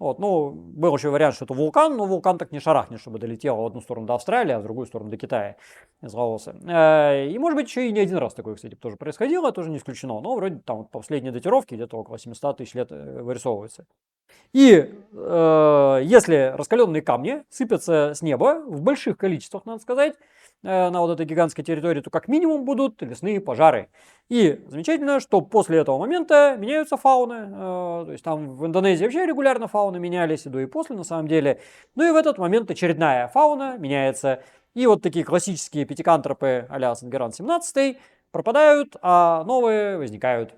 Вот, 0.00 0.18
ну, 0.18 0.50
был 0.50 0.96
еще 0.96 1.10
вариант, 1.10 1.36
что 1.36 1.44
это 1.44 1.54
вулкан, 1.54 1.96
но 1.96 2.06
вулкан 2.06 2.36
так 2.36 2.50
не 2.50 2.58
шарахнет, 2.58 3.00
чтобы 3.00 3.20
долетел 3.20 3.56
в 3.56 3.64
одну 3.64 3.80
сторону 3.80 4.06
до 4.06 4.14
Австралии, 4.14 4.52
а 4.52 4.58
в 4.58 4.62
другую 4.64 4.86
сторону 4.86 5.08
до 5.08 5.16
Китая 5.16 5.56
из 6.02 6.12
Лаоса. 6.12 6.56
Э, 6.66 7.28
и, 7.28 7.38
может 7.38 7.56
быть, 7.56 7.68
еще 7.68 7.88
и 7.88 7.92
не 7.92 8.00
один 8.00 8.18
раз 8.18 8.34
такое, 8.34 8.56
кстати, 8.56 8.74
тоже 8.74 8.96
происходило, 8.96 9.52
тоже 9.52 9.70
не 9.70 9.76
исключено. 9.76 10.20
Но 10.20 10.34
вроде 10.34 10.56
там 10.56 10.86
последние 10.86 11.32
датировки 11.32 11.74
где-то 11.74 11.96
около 11.96 12.18
700 12.18 12.56
тысяч 12.56 12.74
лет 12.74 12.90
э, 12.90 13.22
вырисовываются. 13.22 13.86
И 14.52 14.92
э, 15.12 16.00
если 16.02 16.52
раскаленные 16.56 17.02
камни 17.02 17.44
сыпятся 17.48 18.14
с 18.14 18.22
неба 18.22 18.62
в 18.66 18.80
больших 18.82 19.16
количествах, 19.16 19.64
надо 19.64 19.80
сказать, 19.80 20.16
Э, 20.66 20.88
на 20.88 21.00
вот 21.00 21.10
этой 21.10 21.26
гигантской 21.26 21.62
территории, 21.62 22.00
то 22.00 22.08
как 22.08 22.26
минимум 22.26 22.64
будут 22.64 23.02
лесные 23.02 23.38
пожары. 23.38 23.90
И 24.30 24.64
замечательно, 24.66 25.20
что 25.20 25.42
после 25.42 25.78
этого 25.78 25.98
момента 25.98 26.56
меняются 26.58 26.96
фауны. 26.96 27.34
Э, 27.34 28.02
то 28.06 28.12
есть 28.12 28.24
там 28.24 28.54
в 28.56 28.64
Индонезии 28.64 29.04
вообще 29.04 29.26
регулярно 29.26 29.68
фауны 29.68 29.98
менялись, 29.98 30.46
и 30.46 30.48
до 30.48 30.60
и 30.60 30.66
после 30.66 30.96
на 30.96 31.04
самом 31.04 31.28
деле. 31.28 31.60
Ну 31.96 32.08
и 32.08 32.10
в 32.10 32.16
этот 32.16 32.38
момент 32.38 32.70
очередная 32.70 33.28
фауна 33.28 33.76
меняется. 33.76 34.42
И 34.72 34.86
вот 34.86 35.02
такие 35.02 35.24
классические 35.24 35.84
пятикантропы 35.84 36.66
а-ля 36.70 36.94
Сангеран 36.94 37.32
17 37.32 37.98
пропадают, 38.32 38.96
а 39.02 39.44
новые 39.44 39.98
возникают. 39.98 40.54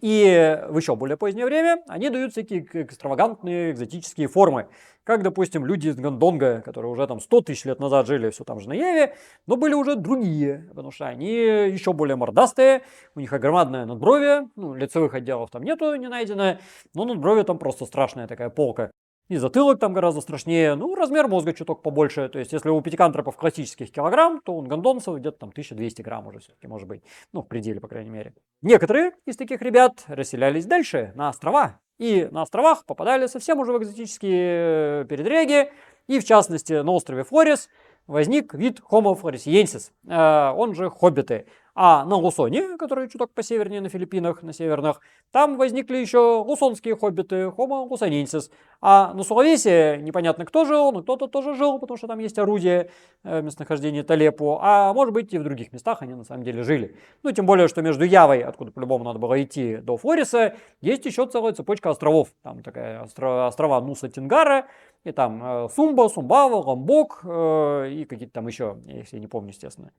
И 0.00 0.58
в 0.68 0.76
еще 0.76 0.96
более 0.96 1.16
позднее 1.16 1.46
время 1.46 1.82
они 1.88 2.10
дают 2.10 2.32
всякие 2.32 2.66
экстравагантные 2.72 3.72
экзотические 3.72 4.28
формы. 4.28 4.68
Как, 5.04 5.22
допустим, 5.22 5.66
люди 5.66 5.88
из 5.88 5.96
Гандонга, 5.96 6.62
которые 6.62 6.92
уже 6.92 7.06
там 7.06 7.20
100 7.20 7.40
тысяч 7.42 7.64
лет 7.64 7.80
назад 7.80 8.06
жили 8.06 8.30
все 8.30 8.44
там 8.44 8.60
же 8.60 8.68
на 8.68 8.72
Еве, 8.72 9.14
но 9.46 9.56
были 9.56 9.74
уже 9.74 9.96
другие, 9.96 10.66
потому 10.68 10.92
что 10.92 11.06
они 11.06 11.32
еще 11.32 11.92
более 11.92 12.14
мордастые, 12.16 12.82
у 13.16 13.20
них 13.20 13.32
огромадное 13.32 13.84
надбровие, 13.84 14.48
ну, 14.54 14.74
лицевых 14.74 15.14
отделов 15.14 15.50
там 15.50 15.64
нету, 15.64 15.94
не 15.96 16.08
найдено, 16.08 16.58
но 16.94 17.04
надбровие 17.04 17.44
там 17.44 17.58
просто 17.58 17.84
страшная 17.84 18.28
такая 18.28 18.48
полка. 18.48 18.92
И 19.28 19.36
затылок 19.36 19.78
там 19.78 19.92
гораздо 19.92 20.20
страшнее, 20.20 20.74
ну, 20.74 20.94
размер 20.94 21.28
мозга 21.28 21.52
чуток 21.54 21.82
побольше. 21.82 22.28
То 22.28 22.38
есть, 22.38 22.52
если 22.52 22.68
у 22.68 22.80
пятикантропов 22.80 23.36
классических 23.36 23.90
килограмм, 23.90 24.40
то 24.44 24.52
у 24.52 24.62
гондонцев 24.62 25.16
где-то 25.16 25.38
там 25.38 25.48
1200 25.50 26.02
грамм 26.02 26.26
уже 26.26 26.40
все-таки 26.40 26.66
может 26.66 26.88
быть. 26.88 27.02
Ну, 27.32 27.42
в 27.42 27.48
пределе, 27.48 27.80
по 27.80 27.88
крайней 27.88 28.10
мере. 28.10 28.34
Некоторые 28.60 29.12
из 29.26 29.36
таких 29.36 29.62
ребят 29.62 30.04
расселялись 30.06 30.66
дальше, 30.66 31.12
на 31.14 31.28
острова. 31.28 31.80
И 31.98 32.28
на 32.30 32.42
островах 32.42 32.84
попадали 32.84 33.26
совсем 33.26 33.60
уже 33.60 33.72
в 33.72 33.78
экзотические 33.78 35.04
передряги. 35.06 35.70
И, 36.08 36.18
в 36.18 36.24
частности, 36.24 36.72
на 36.72 36.90
острове 36.90 37.22
Флорис 37.22 37.68
возник 38.06 38.54
вид 38.54 38.80
Homo 38.90 39.20
floresiensis, 39.20 39.90
э, 40.08 40.54
он 40.56 40.74
же 40.74 40.90
хоббиты. 40.90 41.46
А 41.74 42.04
на 42.04 42.16
Лусоне, 42.16 42.76
который 42.76 43.08
чуток 43.08 43.32
посевернее 43.32 43.80
на 43.80 43.88
Филиппинах, 43.88 44.42
на 44.42 44.52
северных, 44.52 45.00
там 45.30 45.56
возникли 45.56 45.96
еще 45.96 46.44
лусонские 46.46 46.96
хоббиты, 46.96 47.44
Homo 47.44 47.88
lusonensis. 47.88 48.50
А 48.82 49.14
на 49.14 49.22
Сулавесе 49.22 49.98
непонятно 50.02 50.44
кто 50.44 50.66
жил, 50.66 50.92
но 50.92 51.02
кто-то 51.02 51.28
тоже 51.28 51.54
жил, 51.54 51.78
потому 51.78 51.96
что 51.96 52.08
там 52.08 52.18
есть 52.18 52.38
орудие 52.38 52.90
э, 53.24 53.40
местонахождения 53.40 54.02
Талепу. 54.02 54.58
А 54.60 54.92
может 54.92 55.14
быть 55.14 55.32
и 55.32 55.38
в 55.38 55.44
других 55.44 55.72
местах 55.72 56.02
они 56.02 56.12
на 56.12 56.24
самом 56.24 56.42
деле 56.42 56.62
жили. 56.62 56.94
Ну, 57.22 57.32
тем 57.32 57.46
более, 57.46 57.68
что 57.68 57.80
между 57.80 58.04
Явой, 58.04 58.42
откуда 58.42 58.70
по-любому 58.70 59.04
надо 59.04 59.18
было 59.18 59.42
идти, 59.42 59.76
до 59.76 59.96
Флориса, 59.96 60.56
есть 60.82 61.06
еще 61.06 61.26
целая 61.26 61.54
цепочка 61.54 61.88
островов. 61.88 62.28
Там 62.42 62.62
такая 62.62 63.02
острова, 63.02 63.46
острова 63.46 63.80
Нуса 63.80 64.10
Тингара, 64.10 64.66
и 65.04 65.12
там 65.12 65.42
э, 65.42 65.68
Сумба, 65.74 66.08
Сумбава, 66.08 66.56
Ломбок 66.56 67.20
э, 67.24 67.90
и 67.90 68.04
какие-то 68.04 68.34
там 68.34 68.46
еще, 68.46 68.78
если 68.86 69.16
я 69.16 69.20
не 69.20 69.26
помню, 69.26 69.50
естественно. 69.50 69.92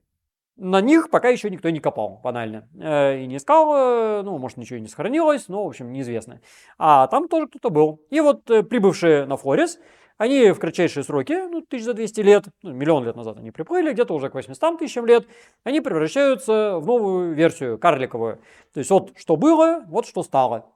На 0.56 0.80
них 0.80 1.10
пока 1.10 1.28
еще 1.28 1.50
никто 1.50 1.68
не 1.70 1.80
копал, 1.80 2.20
банально. 2.22 2.68
Э, 2.80 3.20
и 3.20 3.26
не 3.26 3.36
искал, 3.36 4.22
ну, 4.22 4.38
может, 4.38 4.56
ничего 4.56 4.78
и 4.78 4.80
не 4.80 4.88
сохранилось, 4.88 5.48
но, 5.48 5.64
в 5.64 5.68
общем, 5.68 5.92
неизвестно. 5.92 6.40
А 6.78 7.06
там 7.08 7.28
тоже 7.28 7.48
кто-то 7.48 7.70
был. 7.70 8.00
И 8.10 8.20
вот 8.20 8.44
прибывшие 8.44 9.26
на 9.26 9.36
Флорис, 9.36 9.78
они 10.16 10.52
в 10.52 10.60
кратчайшие 10.60 11.02
сроки, 11.02 11.32
ну, 11.32 11.60
тысяч 11.60 11.84
за 11.84 11.92
200 11.92 12.20
лет, 12.20 12.44
ну, 12.62 12.72
миллион 12.72 13.04
лет 13.04 13.16
назад 13.16 13.36
они 13.38 13.50
приплыли, 13.50 13.92
где-то 13.92 14.14
уже 14.14 14.30
к 14.30 14.34
800 14.34 14.78
тысячам 14.78 15.06
лет, 15.06 15.26
они 15.64 15.80
превращаются 15.80 16.78
в 16.78 16.86
новую 16.86 17.34
версию, 17.34 17.78
карликовую. 17.78 18.38
То 18.72 18.78
есть 18.78 18.90
вот 18.90 19.12
что 19.16 19.36
было, 19.36 19.84
вот 19.88 20.06
что 20.06 20.22
стало. 20.22 20.66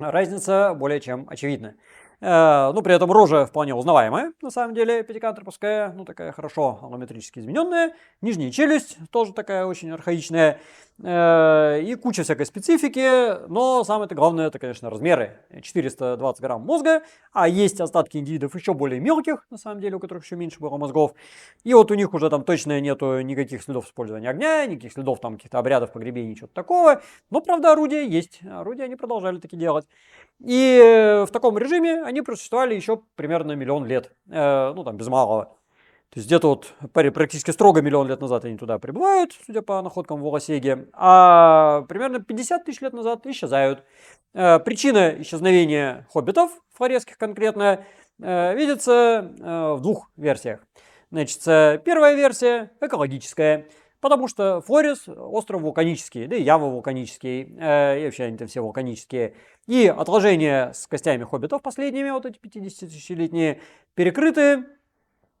Разница 0.00 0.74
более 0.74 1.00
чем 1.00 1.26
очевидна. 1.28 1.76
Э, 2.20 2.72
ну, 2.72 2.82
при 2.82 2.94
этом 2.94 3.10
рожа 3.10 3.46
вполне 3.46 3.74
узнаваемая, 3.74 4.32
на 4.42 4.50
самом 4.50 4.74
деле, 4.74 5.02
пятикантроповская, 5.02 5.92
ну, 5.92 6.04
такая 6.04 6.32
хорошо 6.32 6.78
аллометрически 6.82 7.40
измененная. 7.40 7.94
Нижняя 8.20 8.50
челюсть 8.50 8.98
тоже 9.10 9.32
такая 9.32 9.66
очень 9.66 9.90
архаичная. 9.90 10.60
Э, 11.02 11.80
и 11.82 11.96
куча 11.96 12.22
всякой 12.22 12.46
специфики, 12.46 13.48
но 13.48 13.82
самое-то 13.82 14.14
главное, 14.14 14.46
это, 14.46 14.60
конечно, 14.60 14.90
размеры. 14.90 15.40
420 15.60 16.40
грамм 16.40 16.62
мозга, 16.62 17.02
а 17.32 17.48
есть 17.48 17.80
остатки 17.80 18.16
индивидов 18.16 18.54
еще 18.54 18.74
более 18.74 19.00
мелких, 19.00 19.44
на 19.50 19.58
самом 19.58 19.80
деле, 19.80 19.96
у 19.96 20.00
которых 20.00 20.24
еще 20.24 20.36
меньше 20.36 20.60
было 20.60 20.76
мозгов. 20.76 21.14
И 21.64 21.74
вот 21.74 21.90
у 21.90 21.94
них 21.94 22.14
уже 22.14 22.30
там 22.30 22.44
точно 22.44 22.80
нету 22.80 23.20
никаких 23.22 23.62
следов 23.62 23.86
использования 23.86 24.30
огня, 24.30 24.64
никаких 24.66 24.92
следов 24.92 25.20
там 25.20 25.34
каких-то 25.36 25.58
обрядов 25.58 25.92
погребений, 25.92 26.36
чего-то 26.36 26.54
такого. 26.54 27.02
Но, 27.30 27.40
правда, 27.40 27.72
орудия 27.72 28.06
есть. 28.06 28.40
Орудия 28.48 28.84
они 28.84 28.94
продолжали 28.94 29.38
таки 29.38 29.56
делать. 29.56 29.86
И 30.40 30.80
э, 30.82 31.24
в 31.24 31.30
таком 31.30 31.56
режиме 31.58 32.02
они 32.02 32.22
просуществовали 32.22 32.74
еще 32.74 33.00
примерно 33.16 33.52
миллион 33.52 33.86
лет, 33.86 34.12
э, 34.30 34.72
ну 34.74 34.84
там 34.84 34.96
без 34.96 35.08
малого. 35.08 35.56
То 36.10 36.20
есть 36.20 36.28
где-то 36.28 36.48
вот 36.48 36.74
практически 36.92 37.50
строго 37.50 37.82
миллион 37.82 38.06
лет 38.06 38.20
назад 38.20 38.44
они 38.44 38.56
туда 38.56 38.78
прибывают, 38.78 39.32
судя 39.44 39.62
по 39.62 39.82
находкам 39.82 40.20
в 40.20 40.22
Волосеге, 40.22 40.88
а 40.92 41.82
примерно 41.88 42.20
50 42.20 42.64
тысяч 42.64 42.80
лет 42.82 42.92
назад 42.92 43.26
исчезают. 43.26 43.82
Э, 44.32 44.58
причина 44.60 45.20
исчезновения 45.20 46.06
хоббитов, 46.12 46.50
флоресских 46.72 47.18
конкретно, 47.18 47.84
видится 48.16 49.32
в 49.76 49.80
двух 49.80 50.08
версиях. 50.16 50.60
Значит, 51.10 51.40
первая 51.82 52.14
версия 52.14 52.70
экологическая– 52.80 53.66
Потому 54.04 54.28
что 54.28 54.60
Флорис 54.60 55.08
остров 55.08 55.62
вулканический, 55.62 56.26
да 56.26 56.36
и 56.36 56.42
Ява 56.42 56.66
вулканический, 56.66 57.56
э, 57.58 58.02
и 58.02 58.04
вообще 58.04 58.24
они 58.24 58.36
там 58.36 58.48
все 58.48 58.60
вулканические. 58.60 59.32
И 59.66 59.86
отложения 59.86 60.72
с 60.74 60.86
костями 60.86 61.24
хоббитов 61.24 61.62
последними, 61.62 62.10
вот 62.10 62.26
эти 62.26 62.38
50-тысячелетние, 62.38 63.62
перекрыты 63.94 64.66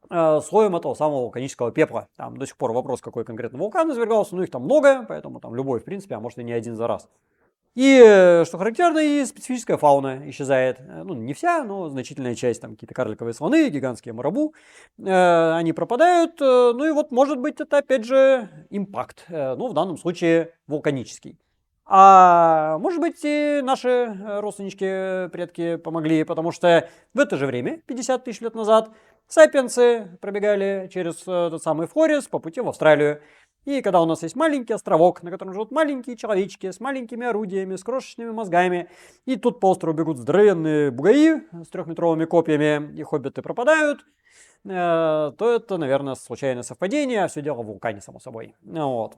э, 0.08 0.40
слоем 0.40 0.76
этого 0.76 0.94
самого 0.94 1.24
вулканического 1.24 1.72
пепла. 1.72 2.08
Там 2.16 2.38
до 2.38 2.46
сих 2.46 2.56
пор 2.56 2.72
вопрос, 2.72 3.02
какой 3.02 3.26
конкретно 3.26 3.58
вулкан 3.58 3.92
извергался, 3.92 4.34
но 4.34 4.42
их 4.42 4.50
там 4.50 4.62
много, 4.62 5.04
поэтому 5.06 5.40
там 5.40 5.54
любой, 5.54 5.80
в 5.80 5.84
принципе, 5.84 6.14
а 6.14 6.20
может 6.20 6.38
и 6.38 6.42
не 6.42 6.54
один 6.54 6.74
за 6.74 6.86
раз. 6.86 7.10
И, 7.74 8.00
э, 8.04 8.44
что 8.44 8.56
характерно, 8.56 9.00
и 9.00 9.24
специфическая 9.24 9.76
фауна 9.76 10.30
исчезает. 10.30 10.78
Э, 10.78 11.02
ну, 11.02 11.14
не 11.14 11.34
вся, 11.34 11.64
но 11.64 11.88
значительная 11.88 12.36
часть. 12.36 12.60
Там 12.60 12.74
какие-то 12.74 12.94
карликовые 12.94 13.34
слоны, 13.34 13.68
гигантские 13.68 14.14
марабу. 14.14 14.54
Э, 14.98 15.54
они 15.54 15.72
пропадают. 15.72 16.38
Ну 16.38 16.84
и 16.84 16.92
вот, 16.92 17.10
может 17.10 17.38
быть, 17.38 17.60
это, 17.60 17.78
опять 17.78 18.04
же, 18.04 18.48
импакт. 18.70 19.24
Ну, 19.28 19.66
в 19.66 19.74
данном 19.74 19.96
случае, 19.98 20.54
вулканический. 20.68 21.36
А 21.86 22.78
может 22.78 23.00
быть, 23.00 23.20
и 23.24 23.60
наши 23.62 24.16
родственнички, 24.40 25.28
предки 25.30 25.76
помогли, 25.76 26.24
потому 26.24 26.50
что 26.50 26.88
в 27.12 27.18
это 27.18 27.36
же 27.36 27.46
время, 27.46 27.82
50 27.86 28.24
тысяч 28.24 28.40
лет 28.40 28.54
назад, 28.54 28.90
сапиенсы 29.26 30.16
пробегали 30.22 30.88
через 30.90 31.16
тот 31.16 31.62
самый 31.62 31.86
Флорис 31.86 32.26
по 32.26 32.38
пути 32.38 32.62
в 32.62 32.68
Австралию. 32.68 33.20
И 33.64 33.80
когда 33.80 34.00
у 34.02 34.06
нас 34.06 34.22
есть 34.22 34.36
маленький 34.36 34.74
островок, 34.74 35.22
на 35.22 35.30
котором 35.30 35.52
живут 35.52 35.70
маленькие 35.70 36.16
человечки 36.16 36.70
с 36.70 36.80
маленькими 36.80 37.26
орудиями, 37.26 37.76
с 37.76 37.84
крошечными 37.84 38.30
мозгами, 38.30 38.88
и 39.24 39.36
тут 39.36 39.60
по 39.60 39.70
острову 39.70 39.96
бегут 39.96 40.18
здоровенные 40.18 40.90
бугаи 40.90 41.42
с 41.64 41.68
трехметровыми 41.68 42.26
копьями, 42.26 42.94
и 42.94 43.02
хоббиты 43.02 43.40
пропадают, 43.40 44.04
э, 44.64 45.32
то 45.38 45.54
это, 45.54 45.78
наверное, 45.78 46.14
случайное 46.14 46.62
совпадение, 46.62 47.24
а 47.24 47.28
все 47.28 47.40
дело 47.40 47.62
в 47.62 47.66
вулкане, 47.66 48.00
само 48.00 48.18
собой. 48.20 48.54
Вот. 48.62 49.16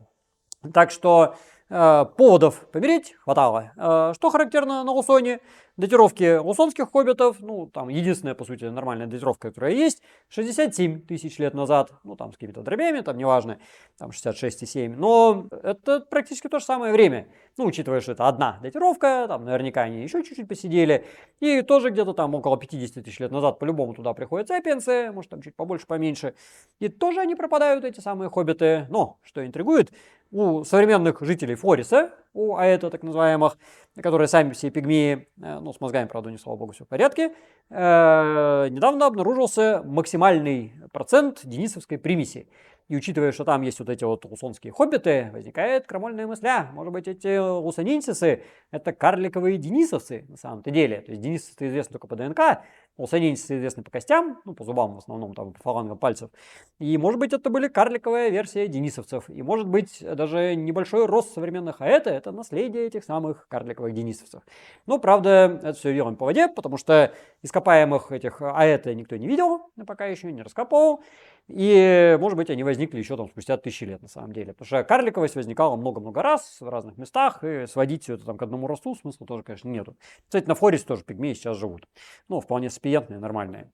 Так 0.73 0.91
что 0.91 1.35
поводов 1.69 2.69
помереть 2.71 3.15
хватало. 3.19 3.73
Э, 3.77 4.13
что 4.15 4.31
характерно 4.31 4.85
на 4.85 4.93
Лусоне? 4.93 5.41
Датировки 5.77 6.39
лусонских 6.39 6.91
хоббитов, 6.91 7.37
ну, 7.41 7.67
там 7.67 7.91
единственная, 7.91 8.35
по 8.35 8.47
сути, 8.47 8.65
нормальная 8.65 9.07
датировка, 9.07 9.51
которая 9.51 9.73
есть, 9.73 10.03
67 10.29 11.03
тысяч 11.03 11.39
лет 11.39 11.53
назад, 11.53 11.93
ну, 12.03 12.17
там 12.17 12.33
с 12.33 12.37
какими-то 12.37 12.63
дробями, 12.63 13.01
там 13.01 13.19
неважно, 13.19 13.59
там 13.99 14.09
66,7, 14.09 14.97
но 14.97 15.49
это 15.51 16.01
практически 16.01 16.49
то 16.49 16.61
же 16.61 16.65
самое 16.65 16.95
время, 16.95 17.29
ну, 17.59 17.67
учитывая, 17.67 18.01
что 18.01 18.13
это 18.13 18.27
одна 18.27 18.59
датировка, 18.63 19.27
там 19.29 19.45
наверняка 19.45 19.83
они 19.83 20.03
еще 20.03 20.25
чуть-чуть 20.25 20.49
посидели, 20.49 21.05
и 21.41 21.61
тоже 21.61 21.91
где-то 21.91 22.15
там 22.15 22.35
около 22.35 22.57
50 22.57 23.05
тысяч 23.05 23.21
лет 23.21 23.31
назад 23.31 23.59
по-любому 23.59 23.93
туда 23.93 24.15
приходят 24.15 24.49
сапиенсы, 24.49 25.13
может 25.13 25.31
там 25.31 25.43
чуть 25.43 25.55
побольше, 25.57 25.87
поменьше, 25.87 26.33
и 26.81 26.89
тоже 26.89 27.21
они 27.21 27.35
пропадают, 27.35 27.85
эти 27.85 28.01
самые 28.01 28.31
хоббиты, 28.31 28.87
но, 28.89 29.19
что 29.23 29.45
интригует, 29.45 29.93
у 30.33 30.65
современных 30.65 31.21
жителей 31.21 31.55
Флориса, 31.55 32.11
у 32.33 32.57
аэта 32.57 32.91
так 32.91 33.03
называемых, 33.03 33.57
которые 34.03 34.29
сами 34.29 34.53
все 34.53 34.71
пигмеи, 34.71 35.29
э, 35.41 35.59
ну, 35.61 35.73
с 35.73 35.81
мозгами, 35.81 36.07
правда, 36.07 36.31
не 36.31 36.39
слава 36.39 36.57
богу, 36.57 36.73
все 36.73 36.85
в 36.85 36.89
порядке, 36.89 37.33
э, 37.71 38.69
недавно 38.71 39.07
обнаружился 39.07 39.83
максимальный 39.85 40.75
процент 40.93 41.41
денисовской 41.45 41.99
примеси. 41.99 42.49
И 42.89 42.95
учитывая, 42.95 43.33
что 43.33 43.45
там 43.45 43.63
есть 43.63 43.81
вот 43.81 43.89
эти 43.89 44.05
вот 44.05 44.25
лусонские 44.25 44.73
хоббиты, 44.73 45.31
возникает 45.33 45.87
крамольная 45.87 46.29
мысля. 46.29 46.71
Может 46.73 46.93
быть, 46.93 47.09
эти 47.09 47.37
лусонинсисы– 47.37 48.45
это 48.71 48.93
карликовые 48.93 49.59
денисовцы 49.59 50.25
на 50.29 50.37
самом-то 50.37 50.71
деле. 50.71 51.01
То 51.01 51.11
есть 51.11 51.23
денисовцы 51.23 51.67
известны 51.67 51.95
только 51.95 52.07
по 52.07 52.15
ДНК, 52.15 52.63
лусонинсисы 52.99 53.57
известны 53.57 53.83
по 53.83 53.91
костям, 53.91 54.41
ну, 54.45 54.55
по 54.55 54.65
зубам 54.65 54.95
в 54.95 54.99
основном, 54.99 55.35
там, 55.35 55.53
по 55.53 55.61
фалангам 55.61 55.99
пальцев. 55.99 56.31
И, 56.79 56.97
может 56.99 57.21
быть, 57.21 57.33
это 57.33 57.51
были 57.51 57.69
карликовая 57.69 58.29
версия 58.31 58.69
денисовцев. 58.69 59.29
И, 59.29 59.43
может 59.43 59.69
быть, 59.69 59.99
даже 60.01 60.55
небольшой 60.55 61.07
рост 61.07 61.35
современных 61.35 61.81
аэта– 61.81 62.11
это 62.13 62.33
наследие 62.33 62.87
этих 62.87 63.05
самых 63.05 63.47
карликовых 63.49 63.93
денисовцев. 63.93 64.43
Но, 64.87 64.99
правда, 64.99 65.61
это 65.63 65.75
все 65.75 65.93
верно 65.93 66.15
по 66.15 66.27
воде, 66.27 66.49
потому 66.49 66.77
что 66.77 67.13
ископаемых 67.43 68.13
этих 68.13 68.41
аэта 68.41 68.95
никто 68.95 69.17
не 69.17 69.27
видел, 69.27 69.71
пока 69.87 70.07
еще 70.07 70.33
не 70.33 70.43
раскопывал. 70.43 71.03
И, 71.49 72.17
может 72.21 72.37
быть, 72.37 72.51
они 72.51 72.65
возникли 72.65 72.99
еще 72.99 73.17
там 73.17 73.29
спустя 73.29 73.57
тысячи 73.57 73.85
лет 73.85 74.03
на 74.03 74.09
самом 74.09 74.33
деле. 74.33 74.53
Потому 74.53 74.67
что 74.67 74.83
карликовость 74.83 75.37
возникала 75.37 75.77
много-много 75.77 76.21
раз 76.21 76.57
в 76.61 76.69
разных 76.69 76.99
местах, 76.99 77.45
и 77.45 77.67
сводить 77.67 78.03
все 78.03 78.15
это 78.15 78.25
там 78.27 78.37
к 78.37 78.43
одному 78.43 78.67
росту 78.67 78.97
смысла 78.97 79.27
тоже, 79.27 79.45
конечно, 79.45 79.69
нету. 79.69 79.97
Кстати, 80.25 80.47
на 80.47 80.57
Форисе 80.57 80.85
тоже 80.85 81.05
пигмеи 81.05 81.35
сейчас 81.35 81.57
живут. 81.57 81.87
Ну, 82.29 82.41
вполне 82.41 82.69
сапиентные, 82.87 83.19
нормальные. 83.19 83.73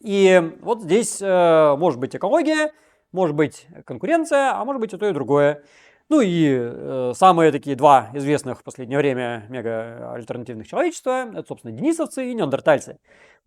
И 0.00 0.40
вот 0.62 0.82
здесь 0.82 1.20
э, 1.20 1.76
может 1.76 2.00
быть 2.00 2.16
экология, 2.16 2.72
может 3.12 3.36
быть 3.36 3.66
конкуренция, 3.84 4.54
а 4.54 4.64
может 4.64 4.80
быть 4.80 4.94
и 4.94 4.96
то, 4.96 5.06
и 5.06 5.12
другое. 5.12 5.62
Ну 6.08 6.22
и 6.22 6.48
э, 6.50 7.12
самые 7.14 7.52
такие 7.52 7.76
два 7.76 8.08
известных 8.14 8.60
в 8.60 8.64
последнее 8.64 8.98
время 8.98 9.44
мега-альтернативных 9.50 10.66
человечества, 10.66 11.28
это, 11.30 11.44
собственно, 11.46 11.76
денисовцы 11.76 12.30
и 12.30 12.34
неандертальцы. 12.34 12.98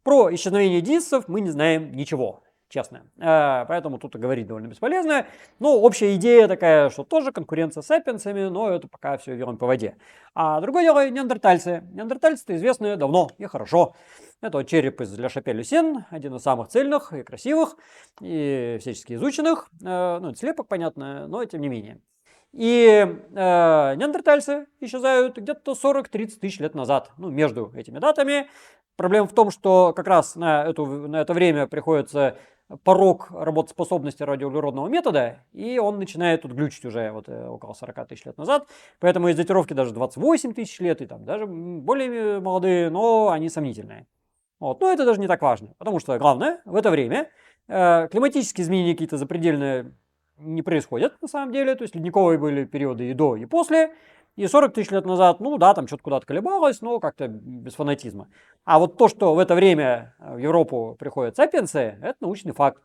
Про 0.03 0.33
исчезновение 0.33 0.81
денисов 0.81 1.27
мы 1.27 1.41
не 1.41 1.50
знаем 1.50 1.91
ничего 1.95 2.43
честно. 2.74 3.06
Э, 3.20 3.65
поэтому 3.68 4.00
тут 4.00 4.15
и 4.15 4.18
говорить 4.18 4.48
довольно 4.48 4.68
бесполезно. 4.68 5.27
Ну, 5.60 5.80
общая 5.80 6.15
идея 6.15 6.48
такая, 6.48 6.89
что 6.89 7.03
тоже 7.03 7.32
конкуренция 7.32 7.84
с 7.84 7.86
сапиенсами, 7.86 8.50
но 8.50 8.72
это 8.72 8.88
пока 8.88 9.18
все 9.18 9.36
верно 9.36 9.56
по 9.58 9.68
воде. 9.68 9.96
А 10.34 10.60
другое 10.60 10.84
дело 10.84 11.08
неандертальцы. 11.08 11.84
Неандертальцы-то 11.94 12.56
известны 12.56 12.96
давно 12.96 13.30
и 13.38 13.46
хорошо. 13.46 13.96
Это 14.42 14.63
череп 14.63 15.01
из 15.01 15.18
Ля 15.18 15.30
Шапель-Люсен, 15.30 16.06
один 16.10 16.36
из 16.36 16.42
самых 16.42 16.70
цельных 16.70 17.13
и 17.13 17.22
красивых, 17.22 17.77
и 18.20 18.77
всячески 18.82 19.13
изученных. 19.13 19.70
Э, 19.86 20.18
ну, 20.20 20.34
слепок, 20.34 20.68
понятно, 20.68 21.27
но 21.27 21.46
тем 21.46 21.62
не 21.62 21.70
менее. 21.70 22.01
И 22.53 22.88
э, 22.88 23.96
неандертальцы 23.96 24.68
исчезают 24.80 25.38
где-то 25.38 25.74
40-30 25.74 26.39
тысяч 26.39 26.60
лет 26.60 26.74
назад, 26.75 27.12
ну, 27.18 27.30
между 27.30 27.72
этими 27.75 28.00
датами. 28.00 28.48
Проблема 28.96 29.27
в 29.27 29.34
том, 29.34 29.50
что 29.50 29.92
как 29.94 30.08
раз 30.08 30.36
на, 30.36 30.65
эту, 30.65 30.86
на 30.86 31.22
это 31.22 31.34
время 31.34 31.65
приходится 31.65 32.38
порог 32.84 33.30
работоспособности 33.32 34.24
радиоуглеродного 34.24 34.88
метода, 34.88 35.39
и 35.51 35.80
он 35.80 36.00
начинает 36.00 36.42
тут 36.42 36.53
глючить 36.53 36.86
уже 36.86 37.12
вот 37.12 37.30
э, 37.30 37.48
около 37.48 37.74
40 37.74 38.08
тысяч 38.08 38.25
лет 38.25 38.38
назад. 38.38 38.68
Поэтому 39.00 39.30
из 39.30 39.36
датировки 39.36 39.74
даже 39.74 39.94
28 39.94 40.53
тысяч 40.53 40.80
лет, 40.80 41.01
и 41.01 41.06
там 41.06 41.25
даже 41.25 41.46
более 41.46 42.39
молодые, 42.39 42.89
но 42.89 43.30
они 43.30 43.50
сомнительные. 43.50 44.08
Вот. 44.60 44.80
Но 44.82 44.92
это 44.92 45.06
даже 45.06 45.20
не 45.20 45.27
так 45.27 45.42
важно, 45.42 45.74
потому 45.77 46.00
что 46.00 46.18
главное, 46.18 46.62
в 46.65 46.75
это 46.75 46.89
время 46.89 47.30
э, 47.68 48.08
климатические 48.10 48.63
изменения 48.63 48.94
какие-то 48.94 49.18
запредельные 49.18 49.94
не 50.38 50.62
происходят 50.62 51.22
на 51.22 51.27
самом 51.27 51.51
деле, 51.51 51.75
то 51.75 51.84
есть 51.84 51.96
ледниковые 51.96 52.39
были 52.39 52.65
периоды 52.65 53.10
и 53.10 53.13
до, 53.13 53.36
и 53.36 53.46
после, 53.46 53.94
и 54.36 54.48
40 54.48 54.74
тысяч 54.74 54.92
лет 54.92 55.06
назад, 55.06 55.40
ну 55.40 55.58
да, 55.58 55.74
там 55.74 55.88
что-то 55.88 56.04
куда-то 56.04 56.25
колебалось, 56.25 56.82
но 56.82 57.00
как-то 57.00 57.28
без 57.28 57.75
фанатизма. 57.75 58.28
А 58.66 58.80
вот 58.80 58.98
то, 58.98 59.08
что 59.08 59.36
в 59.36 59.40
это 59.40 59.56
время 59.56 60.16
в 60.20 60.38
Европу 60.38 60.96
приходят 61.00 61.36
сапиенсы, 61.36 61.98
это 62.02 62.16
научный 62.22 62.54
факт. 62.54 62.82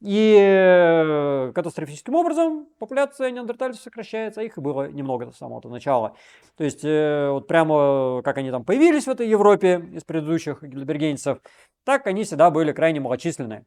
И 0.00 0.36
э, 0.38 1.52
катастрофическим 1.54 2.14
образом 2.14 2.66
популяция 2.78 3.30
неандертальцев 3.30 3.82
сокращается, 3.82 4.42
их 4.42 4.58
и 4.58 4.60
было 4.60 4.90
немного 4.90 5.30
с 5.30 5.38
самого 5.38 5.66
начала. 5.68 6.14
То 6.56 6.64
есть 6.64 6.84
э, 6.84 7.30
вот 7.30 7.46
прямо 7.46 8.20
как 8.22 8.36
они 8.36 8.50
там 8.50 8.64
появились 8.64 9.06
в 9.06 9.08
этой 9.08 9.26
Европе 9.26 9.82
из 9.94 10.04
предыдущих 10.04 10.62
гильдебергенцев, 10.62 11.38
так 11.84 12.06
они 12.06 12.24
всегда 12.24 12.50
были 12.50 12.72
крайне 12.72 13.00
малочисленны. 13.00 13.64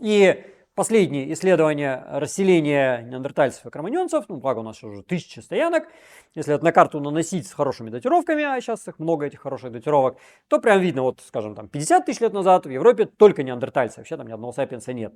И 0.00 0.44
последние 0.74 1.32
исследования 1.32 2.04
расселения 2.08 3.02
неандертальцев 3.02 3.64
и 3.66 3.70
кроманьонцев, 3.70 4.24
ну, 4.28 4.36
благо 4.36 4.58
у 4.58 4.62
нас 4.62 4.82
уже 4.82 5.02
тысячи 5.02 5.40
стоянок, 5.40 5.88
если 6.34 6.54
это 6.54 6.64
на 6.64 6.72
карту 6.72 7.00
наносить 7.00 7.46
с 7.46 7.52
хорошими 7.52 7.90
датировками, 7.90 8.42
а 8.42 8.60
сейчас 8.60 8.86
их 8.88 8.98
много, 8.98 9.26
этих 9.26 9.40
хороших 9.40 9.72
датировок, 9.72 10.18
то 10.48 10.58
прям 10.58 10.80
видно, 10.80 11.02
вот, 11.02 11.20
скажем, 11.26 11.54
там 11.54 11.68
50 11.68 12.06
тысяч 12.06 12.20
лет 12.20 12.32
назад 12.32 12.66
в 12.66 12.70
Европе 12.70 13.06
только 13.06 13.42
неандертальцы, 13.42 14.00
вообще 14.00 14.16
там 14.16 14.26
ни 14.26 14.32
одного 14.32 14.52
сапиенса 14.52 14.92
нет. 14.92 15.14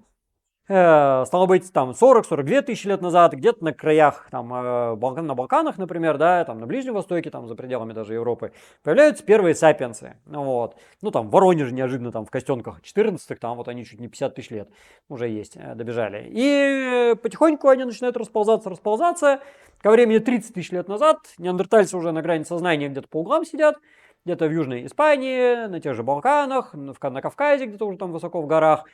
Э, 0.69 1.25
стало 1.25 1.47
быть, 1.47 1.73
там 1.73 1.91
40-42 1.91 2.63
тысячи 2.63 2.87
лет 2.87 3.01
назад, 3.01 3.33
где-то 3.33 3.65
на 3.65 3.73
краях, 3.73 4.29
там, 4.31 4.53
э, 4.53 5.23
на 5.23 5.35
Балканах, 5.35 5.79
например, 5.79 6.19
да, 6.19 6.45
там 6.45 6.59
на 6.61 6.67
Ближнем 6.67 6.93
Востоке, 6.93 7.31
там 7.31 7.49
за 7.49 7.55
пределами 7.55 7.95
даже 7.95 8.13
Европы, 8.13 8.53
появляются 8.83 9.25
первые 9.25 9.55
сапиенсы. 9.55 10.17
Вот. 10.27 10.77
ну 11.01 11.11
там 11.11 11.29
в 11.29 11.31
Воронеже 11.31 11.73
неожиданно, 11.73 12.13
там 12.13 12.27
в 12.27 12.31
Костенках 12.31 12.83
14-х, 12.83 13.37
там 13.37 13.57
вот 13.57 13.69
они 13.69 13.87
чуть 13.87 13.99
не 13.99 14.09
50 14.09 14.35
тысяч 14.35 14.51
лет 14.51 14.69
уже 15.09 15.29
есть, 15.29 15.57
э, 15.57 15.75
добежали. 15.75 16.27
И 16.29 17.15
потихоньку 17.23 17.69
они 17.69 17.85
начинают 17.85 18.19
расползаться, 18.19 18.69
расползаться. 18.69 19.41
Ко 19.81 19.91
времени 19.91 20.19
30 20.19 20.53
тысяч 20.53 20.71
лет 20.71 20.87
назад 20.89 21.19
неандертальцы 21.39 21.97
уже 21.97 22.13
на 22.13 22.21
грани 22.21 22.43
сознания 22.43 22.89
где-то 22.89 23.09
по 23.09 23.21
углам 23.21 23.47
сидят, 23.47 23.77
где-то 24.27 24.47
в 24.47 24.53
Южной 24.53 24.85
Испании, 24.85 25.67
на 25.67 25.81
тех 25.81 25.95
же 25.95 26.03
Балканах, 26.03 26.75
на 26.75 27.23
Кавказе, 27.23 27.67
где-то 27.67 27.87
уже 27.87 27.97
там 27.97 28.13
высоко 28.13 28.43
в 28.43 28.47
горах 28.47 28.85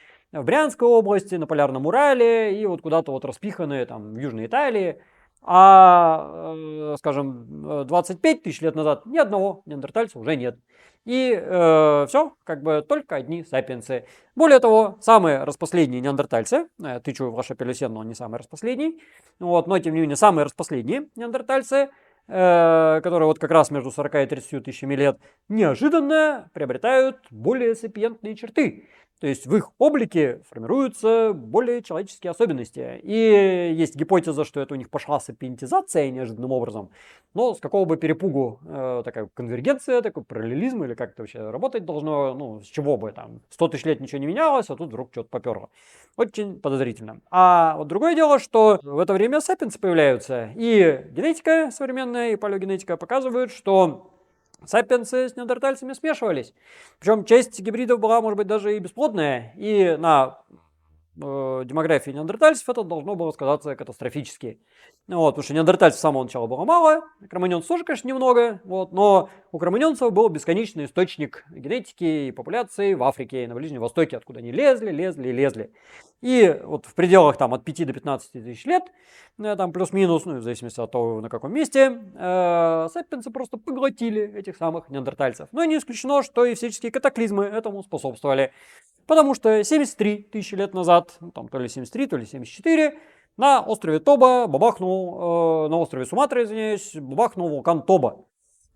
в 0.41 0.45
Брянской 0.45 0.89
области, 0.89 1.37
на 1.37 1.47
Полярном 1.47 1.87
Урале 1.87 2.61
и 2.61 2.67
вот 2.67 2.83
куда-то 2.83 3.13
вот 3.13 3.25
распиханные 3.25 3.87
там 3.87 4.15
в 4.15 4.19
Южной 4.19 4.47
Италии. 4.47 5.01
А, 5.47 6.55
э, 6.57 6.97
скажем, 6.99 7.87
25 7.87 8.43
тысяч 8.43 8.63
лет 8.63 8.75
назад 8.75 9.05
ни 9.05 9.19
одного 9.19 9.63
неандертальца 9.67 10.19
уже 10.19 10.37
нет. 10.37 10.59
И 11.05 11.39
э, 11.39 12.07
все, 12.09 12.33
как 12.45 12.63
бы 12.63 12.83
только 12.87 13.17
одни 13.17 13.45
сапиенсы. 13.45 14.07
Более 14.35 14.59
того, 14.59 14.97
самые 15.03 15.45
распоследние 15.45 16.01
неандертальцы, 16.01 16.69
я 16.79 16.99
тычу 16.99 17.31
в 17.31 17.35
ваше 17.35 17.55
пелюсен, 17.55 17.93
но 17.93 18.03
не 18.05 18.15
самый 18.15 18.39
распоследний, 18.39 19.03
вот, 19.39 19.67
но 19.67 19.79
тем 19.79 19.95
не 19.95 20.01
менее 20.01 20.17
самые 20.17 20.47
распоследние 20.47 21.09
неандертальцы, 21.15 21.91
э, 22.27 23.01
которые 23.03 23.27
вот 23.27 23.39
как 23.39 23.51
раз 23.51 23.71
между 23.71 23.91
40 23.91 24.15
и 24.15 24.27
30 24.27 24.65
тысячами 24.65 24.95
лет, 24.95 25.19
неожиданно 25.51 26.49
приобретают 26.55 27.19
более 27.31 27.75
сапиентные 27.75 28.35
черты. 28.35 28.89
То 29.21 29.27
есть 29.27 29.47
в 29.47 29.57
их 29.57 29.71
облике 29.79 30.41
формируются 30.51 31.33
более 31.33 31.83
человеческие 31.83 32.33
особенности. 32.33 33.01
И 33.03 33.73
есть 33.75 33.97
гипотеза, 33.97 34.45
что 34.45 34.61
это 34.61 34.75
у 34.75 34.77
них 34.77 34.91
пошла 34.91 35.21
сапиентизация 35.21 36.11
неожиданным 36.11 36.53
образом. 36.53 36.91
Но 37.33 37.55
с 37.55 37.61
какого 37.61 37.85
бы 37.85 37.97
перепугу 37.97 38.61
э, 38.67 39.03
такая 39.05 39.29
конвергенция, 39.35 40.03
такой 40.03 40.25
параллелизм, 40.25 40.85
или 40.85 40.95
как 40.95 41.13
это 41.13 41.23
вообще 41.23 41.51
работать 41.51 41.85
должно, 41.85 42.35
ну, 42.35 42.61
с 42.61 42.67
чего 42.67 42.97
бы 42.97 43.13
там, 43.13 43.41
100 43.51 43.69
тысяч 43.69 43.85
лет 43.85 44.01
ничего 44.01 44.19
не 44.19 44.27
менялось, 44.27 44.71
а 44.71 44.77
тут 44.77 44.89
вдруг 44.89 45.11
что-то 45.11 45.29
поперло. 45.31 45.69
Очень 46.17 46.61
подозрительно. 46.61 47.21
А 47.31 47.77
вот 47.77 47.89
другое 47.89 48.15
дело, 48.15 48.39
что 48.39 48.79
в 48.83 48.99
это 48.99 49.13
время 49.13 49.41
сапиенсы 49.41 49.81
появляются. 49.81 50.51
И 50.55 51.07
генетика 51.11 51.71
современная, 51.73 52.33
и 52.33 52.37
палеогенетика 52.37 52.97
показывают, 52.97 53.51
что 53.51 54.14
сапиенсы 54.67 55.29
с 55.29 55.37
неандертальцами 55.37 55.93
смешивались. 55.93 56.55
Причем 56.99 57.25
часть 57.25 57.61
гибридов 57.61 58.01
была, 58.01 58.21
может 58.21 58.37
быть, 58.37 58.47
даже 58.47 58.77
и 58.77 58.79
бесплодная. 58.79 59.53
И 59.57 59.97
на 59.99 60.39
демографии 61.17 62.11
неандертальцев 62.11 62.69
это 62.69 62.83
должно 62.83 63.15
было 63.15 63.31
сказаться 63.31 63.77
катастрофически. 63.77 64.61
Вот, 65.07 65.33
потому 65.33 65.45
что 65.45 65.55
неандертальцев 65.55 65.99
с 65.99 66.03
самого 66.03 66.25
начала 66.25 66.47
было 66.47 66.65
мало, 66.65 67.03
кроманьонцев 67.29 67.69
тоже, 67.69 67.85
конечно, 67.85 68.09
немного, 68.09 68.61
вот, 68.65 68.93
но 68.93 69.29
у 69.53 69.59
кроманьонцев 69.59 70.11
был 70.13 70.29
бесконечный 70.29 70.87
источник 70.87 71.45
генетики 71.51 72.29
и 72.29 72.33
популяции 72.33 72.95
в 72.95 73.03
Африке 73.03 73.45
и 73.45 73.47
на 73.47 73.55
Ближнем 73.55 73.81
Востоке, 73.81 74.17
откуда 74.17 74.41
они 74.41 74.51
лезли, 74.51 74.91
лезли 74.91 75.31
лезли. 75.31 75.73
И 76.25 76.59
вот 76.65 76.87
в 76.87 76.95
пределах 76.95 77.37
там 77.37 77.53
от 77.53 77.65
5 77.65 77.87
до 77.87 77.93
15 77.93 78.33
тысяч 78.33 78.65
лет, 78.65 78.85
э, 79.39 79.57
там 79.57 79.73
плюс-минус, 79.73 80.25
ну, 80.25 80.37
в 80.37 80.43
зависимости 80.43 80.81
от 80.81 80.91
того, 80.91 81.21
на 81.21 81.29
каком 81.29 81.53
месте, 81.53 82.01
э, 82.15 82.89
сапиенсы 82.91 83.31
просто 83.31 83.59
поглотили 83.59 84.23
этих 84.35 84.57
самых 84.57 84.89
неандертальцев. 84.89 85.49
Но 85.53 85.65
не 85.65 85.77
исключено, 85.77 86.23
что 86.23 86.47
и 86.47 86.55
всяческие 86.55 86.93
катаклизмы 86.93 87.45
этому 87.45 87.83
способствовали. 87.83 88.53
Потому 89.07 89.35
что 89.35 89.63
73 89.63 90.23
тысячи 90.33 90.55
лет 90.55 90.75
назад, 90.75 91.17
ну, 91.21 91.31
там 91.31 91.49
то 91.49 91.59
ли 91.59 91.69
73, 91.69 92.07
то 92.07 92.17
ли 92.17 92.27
74, 92.27 92.99
на 93.37 93.61
острове 93.61 93.99
Тоба 93.99 94.47
бабахнул, 94.47 95.67
э, 95.67 95.69
на 95.69 95.79
острове 95.79 96.07
Суматра, 96.07 96.45
извиняюсь, 96.45 96.95
бабахнул 96.95 97.49
вулкан 97.49 97.83
Тоба, 97.83 98.25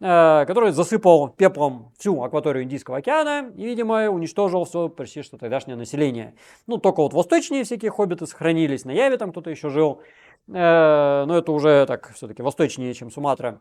э, 0.00 0.44
который 0.46 0.72
засыпал 0.72 1.28
пеплом 1.28 1.92
всю 1.96 2.22
акваторию 2.22 2.64
Индийского 2.64 2.98
океана 2.98 3.52
и, 3.56 3.64
видимо, 3.64 4.08
уничтожил 4.10 4.64
все 4.64 4.88
почти 4.88 5.22
что 5.22 5.38
тогдашнее 5.38 5.76
население. 5.76 6.34
Ну, 6.66 6.78
только 6.78 7.02
вот 7.02 7.12
восточнее 7.12 7.64
всякие 7.64 7.90
хоббиты 7.90 8.26
сохранились, 8.26 8.84
на 8.84 8.90
Яве 8.90 9.16
там 9.16 9.30
кто-то 9.30 9.50
еще 9.50 9.70
жил, 9.70 10.02
э, 10.48 11.24
но 11.26 11.36
это 11.36 11.52
уже 11.52 11.86
так 11.86 12.12
все-таки 12.14 12.42
восточнее, 12.42 12.92
чем 12.94 13.10
Суматра. 13.10 13.60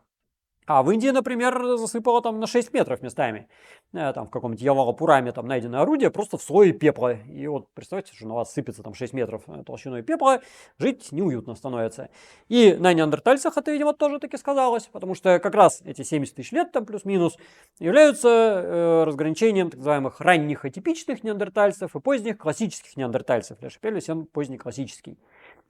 А 0.68 0.82
в 0.82 0.90
Индии, 0.90 1.08
например, 1.08 1.76
засыпало 1.78 2.20
там 2.20 2.40
на 2.40 2.46
6 2.46 2.74
метров 2.74 3.00
местами. 3.00 3.48
Э, 3.94 4.12
там 4.12 4.26
в 4.26 4.30
каком-нибудь 4.30 4.62
Явалапураме 4.62 5.32
там 5.32 5.46
найдено 5.46 5.80
орудие 5.80 6.10
просто 6.10 6.36
в 6.36 6.42
слое 6.42 6.74
пепла. 6.74 7.14
И 7.14 7.46
вот 7.46 7.68
представьте, 7.72 8.14
что 8.14 8.26
на 8.26 8.34
вас 8.34 8.52
сыпется 8.52 8.82
там 8.82 8.92
6 8.92 9.14
метров 9.14 9.42
э, 9.46 9.62
толщиной 9.64 10.02
пепла, 10.02 10.42
жить 10.78 11.10
неуютно 11.10 11.54
становится. 11.54 12.10
И 12.48 12.74
на 12.78 12.92
неандертальцах 12.92 13.56
это, 13.56 13.72
видимо, 13.72 13.94
тоже 13.94 14.18
таки 14.18 14.36
сказалось, 14.36 14.90
потому 14.92 15.14
что 15.14 15.38
как 15.38 15.54
раз 15.54 15.80
эти 15.86 16.02
70 16.02 16.34
тысяч 16.34 16.52
лет 16.52 16.70
там 16.70 16.84
плюс-минус 16.84 17.38
являются 17.78 18.28
э, 18.28 19.04
разграничением 19.04 19.70
так 19.70 19.78
называемых 19.78 20.20
ранних 20.20 20.66
атипичных 20.66 21.24
неандертальцев 21.24 21.96
и 21.96 22.00
поздних 22.00 22.36
классических 22.36 22.94
неандертальцев. 22.98 23.58
Для 23.58 23.70
Шапелюсен 23.70 24.26
поздний 24.26 24.58
классический. 24.58 25.16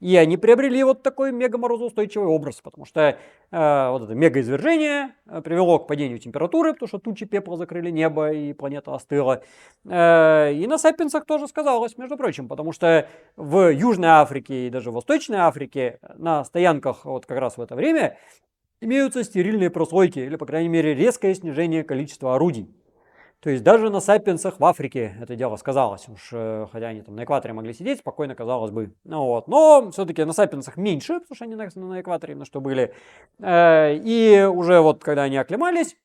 И 0.00 0.16
они 0.16 0.37
приобрели 0.37 0.84
вот 0.84 1.02
такой 1.02 1.32
мега-морозоустойчивый 1.32 2.28
образ, 2.28 2.61
потому 2.62 2.84
что 2.84 3.00
э, 3.50 3.90
вот 3.90 4.02
это 4.02 4.14
мегаизвержение 4.14 5.14
э, 5.26 5.40
привело 5.42 5.80
к 5.80 5.88
падению 5.88 6.18
температуры, 6.20 6.72
потому 6.72 6.88
что 6.88 6.98
тучи 6.98 7.26
пепла 7.26 7.56
закрыли 7.56 7.90
небо 7.90 8.30
и 8.30 8.52
планета 8.52 8.94
остыла. 8.94 9.42
Э, 9.84 10.52
и 10.52 10.66
на 10.68 10.78
сапиенсах 10.78 11.26
тоже 11.26 11.48
сказалось, 11.48 11.98
между 11.98 12.16
прочим, 12.16 12.46
потому 12.46 12.70
что 12.70 13.08
в 13.37 13.72
Южной 13.72 14.11
Африке 14.11 14.68
и 14.68 14.70
даже 14.70 14.92
в 14.92 14.94
Восточной 14.94 15.38
Африке 15.38 15.98
на 16.16 16.44
стоянках 16.44 17.04
вот 17.04 17.26
как 17.26 17.38
раз 17.38 17.56
в 17.56 17.61
это 17.61 17.74
время 17.74 18.16
имеются 18.80 19.24
стерильные 19.24 19.70
прослойки, 19.70 20.20
или, 20.20 20.37
по 20.37 20.46
крайней 20.46 20.68
мере, 20.68 20.94
резкое 20.94 21.34
снижение 21.34 21.82
количества 21.82 22.37
орудий. 22.37 22.68
То 23.40 23.51
есть 23.51 23.62
даже 23.62 23.88
на 23.88 24.01
сапиенсах 24.01 24.59
в 24.59 24.64
Африке 24.64 25.14
это 25.20 25.37
дело 25.37 25.57
сказалось. 25.57 26.09
Уж, 26.09 26.31
э, 26.33 26.66
хотя 26.72 26.88
они 26.88 27.03
там 27.03 27.14
на 27.14 27.22
экваторе 27.22 27.55
могли 27.55 27.72
сидеть, 27.72 28.01
спокойно 28.01 28.35
казалось 28.35 28.72
бы. 28.72 28.94
Ну, 29.05 29.24
вот. 29.27 29.46
Но 29.46 29.90
все-таки 29.92 30.24
на 30.24 30.33
сапиенсах 30.33 30.77
меньше, 30.77 31.20
потому 31.20 31.37
что 31.37 31.44
они 31.44 31.55
на, 31.55 31.68
на 31.74 32.01
экваторе 32.01 32.35
на 32.35 32.44
что 32.44 32.61
были. 32.61 32.92
Э, 33.38 33.94
и 33.94 34.42
уже 34.42 34.81
вот 34.81 35.05
когда 35.05 35.22
они 35.22 35.37
оклемались, 35.37 35.96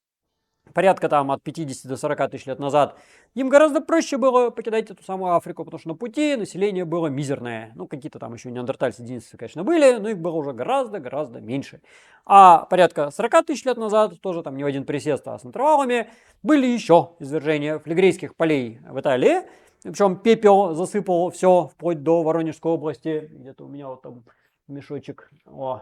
порядка 0.74 1.10
там 1.10 1.32
от 1.32 1.44
50 1.44 1.88
до 1.88 1.98
40 1.98 2.32
тысяч 2.32 2.46
лет 2.46 2.60
назад, 2.60 2.98
им 3.34 3.50
гораздо 3.50 3.82
проще 3.82 4.18
было 4.18 4.50
покидать 4.50 4.90
эту 4.90 5.04
самую 5.04 5.34
Африку, 5.34 5.66
потому 5.66 5.80
что 5.80 5.90
на 5.90 5.96
пути 5.96 6.36
население 6.36 6.86
было 6.86 7.08
мизерное. 7.08 7.72
Ну, 7.76 7.88
какие-то 7.88 8.20
там 8.20 8.34
еще 8.34 8.52
неандертальцы 8.52 9.02
единицы, 9.02 9.38
конечно, 9.38 9.64
были, 9.64 9.98
но 9.98 10.10
их 10.10 10.20
было 10.20 10.36
уже 10.36 10.54
гораздо-гораздо 10.54 11.42
меньше. 11.42 11.82
А 12.26 12.66
порядка 12.66 13.12
40 13.12 13.46
тысяч 13.46 13.66
лет 13.66 13.78
назад, 13.78 14.20
тоже 14.22 14.44
там 14.44 14.56
не 14.56 14.64
в 14.64 14.68
один 14.68 14.86
присест, 14.86 15.28
а 15.28 15.38
с 15.38 15.46
интервалами, 15.46 16.10
были 16.42 16.68
еще 16.68 17.12
извержения 17.20 17.80
флегрейских 17.80 18.36
полей 18.36 18.80
в 18.88 19.00
Италии. 19.00 19.42
Причем 19.84 20.16
пепел 20.16 20.74
засыпал 20.76 21.30
все, 21.32 21.68
вплоть 21.68 22.04
до 22.04 22.24
Воронежской 22.24 22.72
области. 22.72 23.30
Где-то 23.32 23.66
у 23.66 23.68
меня 23.68 23.90
вот 23.90 24.02
там 24.02 24.24
мешочек. 24.68 25.30
О, 25.46 25.82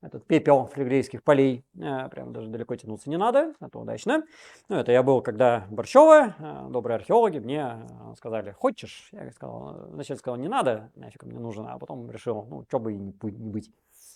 этот 0.00 0.26
пепел 0.26 0.66
флегрейских 0.66 1.22
полей. 1.22 1.64
Э, 1.78 2.08
прям 2.08 2.32
даже 2.32 2.48
далеко 2.48 2.76
тянуться 2.76 3.10
не 3.10 3.16
надо, 3.16 3.54
это 3.60 3.78
удачно. 3.78 4.22
Ну, 4.68 4.76
это 4.76 4.92
я 4.92 5.02
был, 5.02 5.22
когда 5.22 5.66
Борщева, 5.70 6.34
э, 6.38 6.66
добрые 6.70 6.96
археологи, 6.96 7.38
мне 7.38 7.60
э, 7.60 8.14
сказали, 8.16 8.52
хочешь? 8.52 9.08
Я 9.12 9.30
сказал, 9.32 9.88
вначале 9.90 10.18
сказал, 10.18 10.38
не 10.38 10.48
надо, 10.48 10.90
нафиг 10.94 11.24
мне 11.24 11.38
нужен, 11.38 11.66
а 11.68 11.78
потом 11.78 12.10
решил, 12.10 12.46
ну, 12.48 12.64
что 12.68 12.78
бы 12.78 12.92
и 12.92 12.96
не 12.96 13.12
быть. 13.50 13.70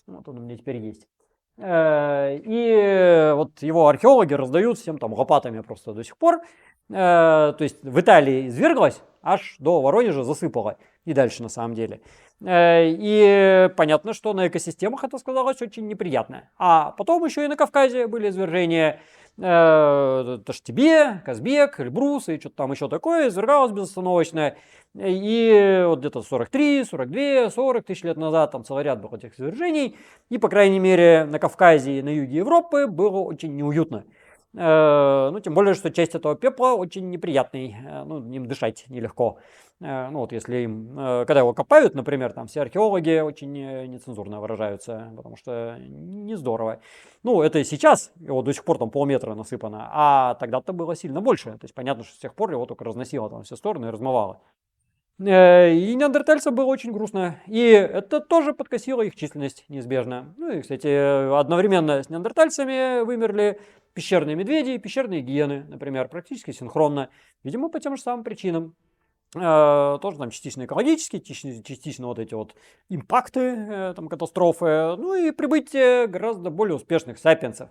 Вот 0.06 0.28
он 0.28 0.38
у 0.38 0.40
меня 0.40 0.56
теперь 0.56 0.76
есть. 0.76 1.06
И 1.58 3.32
вот 3.36 3.62
его 3.62 3.86
археологи 3.86 4.32
раздают 4.32 4.78
всем 4.78 4.98
там 4.98 5.12
лопатами 5.12 5.60
просто 5.60 5.92
до 5.92 6.02
сих 6.02 6.16
пор. 6.16 6.40
То 6.88 7.56
есть 7.60 7.84
в 7.84 8.00
Италии 8.00 8.48
изверглась, 8.48 9.02
аж 9.22 9.56
до 9.58 9.80
Воронежа 9.80 10.24
засыпала. 10.24 10.76
И 11.04 11.12
дальше 11.12 11.42
на 11.42 11.48
самом 11.48 11.74
деле. 11.74 12.00
Э, 12.44 12.84
и 12.86 13.68
понятно, 13.76 14.12
что 14.12 14.32
на 14.32 14.48
экосистемах 14.48 15.04
это 15.04 15.18
сказалось 15.18 15.60
очень 15.62 15.86
неприятно. 15.86 16.50
А 16.58 16.92
потом 16.92 17.24
еще 17.24 17.44
и 17.44 17.48
на 17.48 17.56
Кавказе 17.56 18.06
были 18.06 18.30
извержения 18.30 19.00
э, 19.38 20.38
Таштибе, 20.44 21.22
Казбек, 21.24 21.80
Эльбрус 21.80 22.28
и 22.28 22.38
что-то 22.38 22.56
там 22.56 22.72
еще 22.72 22.88
такое, 22.88 23.28
извергалось 23.28 23.72
безостановочно. 23.72 24.54
И 24.94 25.84
вот 25.86 26.00
где-то 26.00 26.22
43, 26.22 26.84
42, 26.84 27.50
40 27.50 27.84
тысяч 27.84 28.02
лет 28.02 28.18
назад 28.18 28.50
там 28.50 28.64
целый 28.64 28.84
ряд 28.84 29.00
был 29.00 29.14
этих 29.16 29.34
извержений. 29.34 29.96
И, 30.28 30.38
по 30.38 30.48
крайней 30.48 30.80
мере, 30.80 31.24
на 31.24 31.38
Кавказе 31.38 31.98
и 31.98 32.02
на 32.02 32.10
юге 32.10 32.36
Европы 32.36 32.86
было 32.86 33.20
очень 33.20 33.56
неуютно. 33.56 34.04
Э, 34.54 35.30
ну, 35.32 35.40
тем 35.40 35.54
более, 35.54 35.74
что 35.74 35.90
часть 35.90 36.14
этого 36.14 36.34
пепла 36.36 36.74
очень 36.74 37.08
неприятный, 37.08 37.74
э, 37.74 38.04
ну, 38.04 38.30
им 38.30 38.46
дышать 38.46 38.84
нелегко. 38.88 39.38
Э, 39.80 40.10
ну, 40.10 40.20
вот 40.20 40.32
если 40.32 40.58
им, 40.58 40.94
когда 40.94 41.40
его 41.40 41.54
копают, 41.54 41.94
например, 41.94 42.32
там 42.32 42.46
все 42.46 42.60
археологи 42.60 43.20
очень 43.20 43.52
нецензурно 43.52 44.40
выражаются, 44.40 45.12
потому 45.16 45.36
что 45.36 45.78
не 45.80 46.36
здорово. 46.36 46.80
Ну, 47.22 47.40
это 47.40 47.60
и 47.60 47.64
сейчас, 47.64 48.12
его 48.20 48.42
до 48.42 48.52
сих 48.52 48.64
пор 48.64 48.78
там 48.78 48.90
полметра 48.90 49.34
насыпано, 49.34 49.88
а 49.90 50.34
тогда-то 50.34 50.72
было 50.72 50.94
сильно 50.94 51.20
больше. 51.20 51.52
То 51.52 51.64
есть 51.64 51.74
понятно, 51.74 52.04
что 52.04 52.14
с 52.14 52.18
тех 52.18 52.34
пор 52.34 52.52
его 52.52 52.66
только 52.66 52.84
разносило 52.84 53.30
там 53.30 53.44
все 53.44 53.56
стороны 53.56 53.86
и 53.86 53.90
размывало. 53.90 54.40
И 55.18 55.94
неандертальцам 55.94 56.54
было 56.54 56.66
очень 56.66 56.90
грустно. 56.90 57.40
И 57.46 57.60
это 57.60 58.20
тоже 58.20 58.54
подкосило 58.54 59.02
их 59.02 59.14
численность 59.14 59.64
неизбежно. 59.68 60.34
Ну 60.36 60.50
и, 60.50 60.62
кстати, 60.62 61.38
одновременно 61.38 62.02
с 62.02 62.10
неандертальцами 62.10 63.04
вымерли 63.04 63.60
пещерные 63.94 64.36
медведи 64.36 64.70
и 64.70 64.78
пещерные 64.78 65.20
гиены, 65.20 65.64
например, 65.68 66.08
практически 66.08 66.50
синхронно. 66.50 67.10
Видимо, 67.44 67.68
по 67.68 67.80
тем 67.80 67.96
же 67.96 68.02
самым 68.02 68.24
причинам. 68.24 68.74
Э, 69.34 69.98
тоже 70.02 70.18
там 70.18 70.30
частично 70.30 70.66
экологические, 70.66 71.22
частично, 71.22 71.64
частично 71.64 72.06
вот 72.06 72.18
эти 72.18 72.34
вот 72.34 72.54
импакты, 72.90 73.40
э, 73.40 73.94
там 73.96 74.08
катастрофы, 74.08 74.96
ну 74.98 75.14
и 75.14 75.30
прибытие 75.30 76.06
гораздо 76.06 76.50
более 76.50 76.76
успешных 76.76 77.18
сапиенсов, 77.18 77.70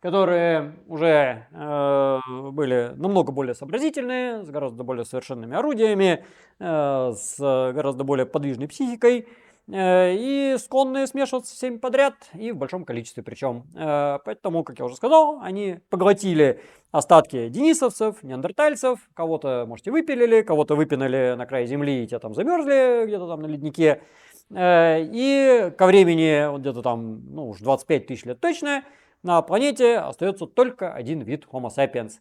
которые 0.00 0.74
уже 0.88 1.46
э, 1.52 2.18
были 2.50 2.92
намного 2.96 3.30
более 3.30 3.54
сообразительные, 3.54 4.42
с 4.42 4.50
гораздо 4.50 4.82
более 4.82 5.04
совершенными 5.04 5.56
орудиями, 5.56 6.24
э, 6.58 7.12
с 7.14 7.38
гораздо 7.38 8.02
более 8.02 8.26
подвижной 8.26 8.66
психикой, 8.66 9.28
и 9.68 10.56
склонны 10.58 11.06
смешиваться 11.08 11.54
всеми 11.54 11.78
подряд 11.78 12.14
и 12.34 12.52
в 12.52 12.56
большом 12.56 12.84
количестве 12.84 13.22
причем. 13.22 13.64
Э, 13.74 14.18
поэтому, 14.24 14.62
как 14.62 14.78
я 14.78 14.84
уже 14.84 14.94
сказал, 14.94 15.40
они 15.42 15.80
поглотили 15.90 16.60
остатки 16.92 17.48
денисовцев, 17.48 18.22
неандертальцев, 18.22 19.00
кого-то, 19.14 19.64
можете, 19.66 19.90
выпилили, 19.90 20.42
кого-то 20.42 20.76
выпинали 20.76 21.34
на 21.36 21.46
край 21.46 21.66
земли, 21.66 22.04
и 22.04 22.06
те 22.06 22.18
там 22.18 22.34
замерзли 22.34 23.06
где-то 23.06 23.26
там 23.26 23.42
на 23.42 23.46
леднике. 23.46 24.02
Э, 24.50 25.00
и 25.02 25.72
ко 25.76 25.86
времени, 25.86 26.48
вот 26.48 26.60
где-то 26.60 26.82
там, 26.82 27.22
ну 27.34 27.48
уж 27.48 27.58
25 27.58 28.06
тысяч 28.06 28.24
лет 28.24 28.40
точно, 28.40 28.84
на 29.26 29.42
планете 29.42 29.98
остается 29.98 30.46
только 30.46 30.92
один 30.92 31.20
вид 31.20 31.46
Homo 31.52 31.68
sapiens. 31.68 32.12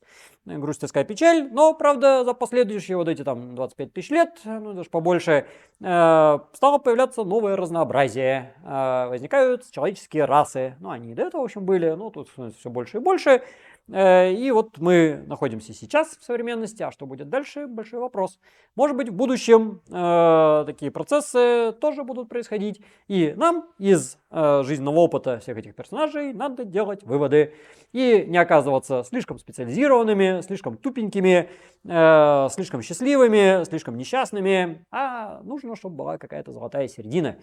Грустинская 0.45 1.03
печаль, 1.03 1.47
но, 1.51 1.73
правда, 1.73 2.23
за 2.23 2.33
последующие 2.33 2.97
вот 2.97 3.07
эти 3.07 3.23
там 3.23 3.55
25 3.55 3.93
тысяч 3.93 4.09
лет, 4.09 4.39
ну 4.43 4.73
даже 4.73 4.89
побольше, 4.89 5.45
э, 5.81 6.39
стало 6.53 6.77
появляться 6.79 7.23
новое 7.23 7.55
разнообразие. 7.55 8.53
Э, 8.63 9.07
возникают 9.07 9.69
человеческие 9.69 10.25
расы. 10.25 10.75
Ну, 10.79 10.89
они 10.89 11.11
и 11.11 11.13
до 11.13 11.23
этого, 11.23 11.41
в 11.41 11.45
общем, 11.45 11.63
были, 11.63 11.91
но 11.91 12.09
тут 12.09 12.29
все 12.57 12.69
больше 12.69 12.97
и 12.97 12.99
больше. 12.99 13.43
Э, 13.91 14.31
и 14.31 14.51
вот 14.51 14.77
мы 14.79 15.23
находимся 15.27 15.73
сейчас 15.73 16.17
в 16.17 16.23
современности, 16.23 16.81
а 16.83 16.91
что 16.91 17.05
будет 17.05 17.29
дальше, 17.29 17.67
большой 17.67 17.99
вопрос. 17.99 18.39
Может 18.75 18.97
быть, 18.97 19.09
в 19.09 19.13
будущем 19.13 19.81
э, 19.91 20.63
такие 20.65 20.91
процессы 20.91 21.73
тоже 21.79 22.03
будут 22.03 22.29
происходить, 22.29 22.81
и 23.07 23.33
нам 23.37 23.67
из 23.77 24.17
э, 24.31 24.63
жизненного 24.63 24.97
опыта 24.97 25.39
всех 25.39 25.57
этих 25.57 25.75
персонажей 25.75 26.33
надо 26.33 26.65
делать 26.65 27.03
выводы 27.03 27.53
и 27.93 28.25
не 28.27 28.37
оказываться 28.37 29.03
слишком 29.03 29.37
специализированными, 29.37 30.41
слишком 30.41 30.77
тупенькими, 30.77 31.49
э, 31.83 32.47
слишком 32.51 32.81
счастливыми, 32.81 33.63
слишком 33.65 33.97
несчастными, 33.97 34.83
а 34.91 35.41
нужно, 35.43 35.75
чтобы 35.75 35.95
была 35.95 36.17
какая-то 36.17 36.51
золотая 36.51 36.87
середина. 36.87 37.37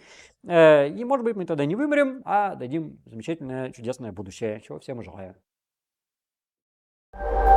Э, 0.44 0.88
и, 0.88 1.05
может 1.05 1.24
быть, 1.24 1.37
мы 1.37 1.44
тогда 1.44 1.64
не 1.64 1.76
вымрем, 1.76 2.22
а 2.24 2.57
дадим 2.57 2.98
замечательное, 3.07 3.70
чудесное 3.70 4.12
будущее, 4.12 4.61
чего 4.61 4.81
всем 4.81 5.02
желаю. 5.02 5.37
You 7.14 7.51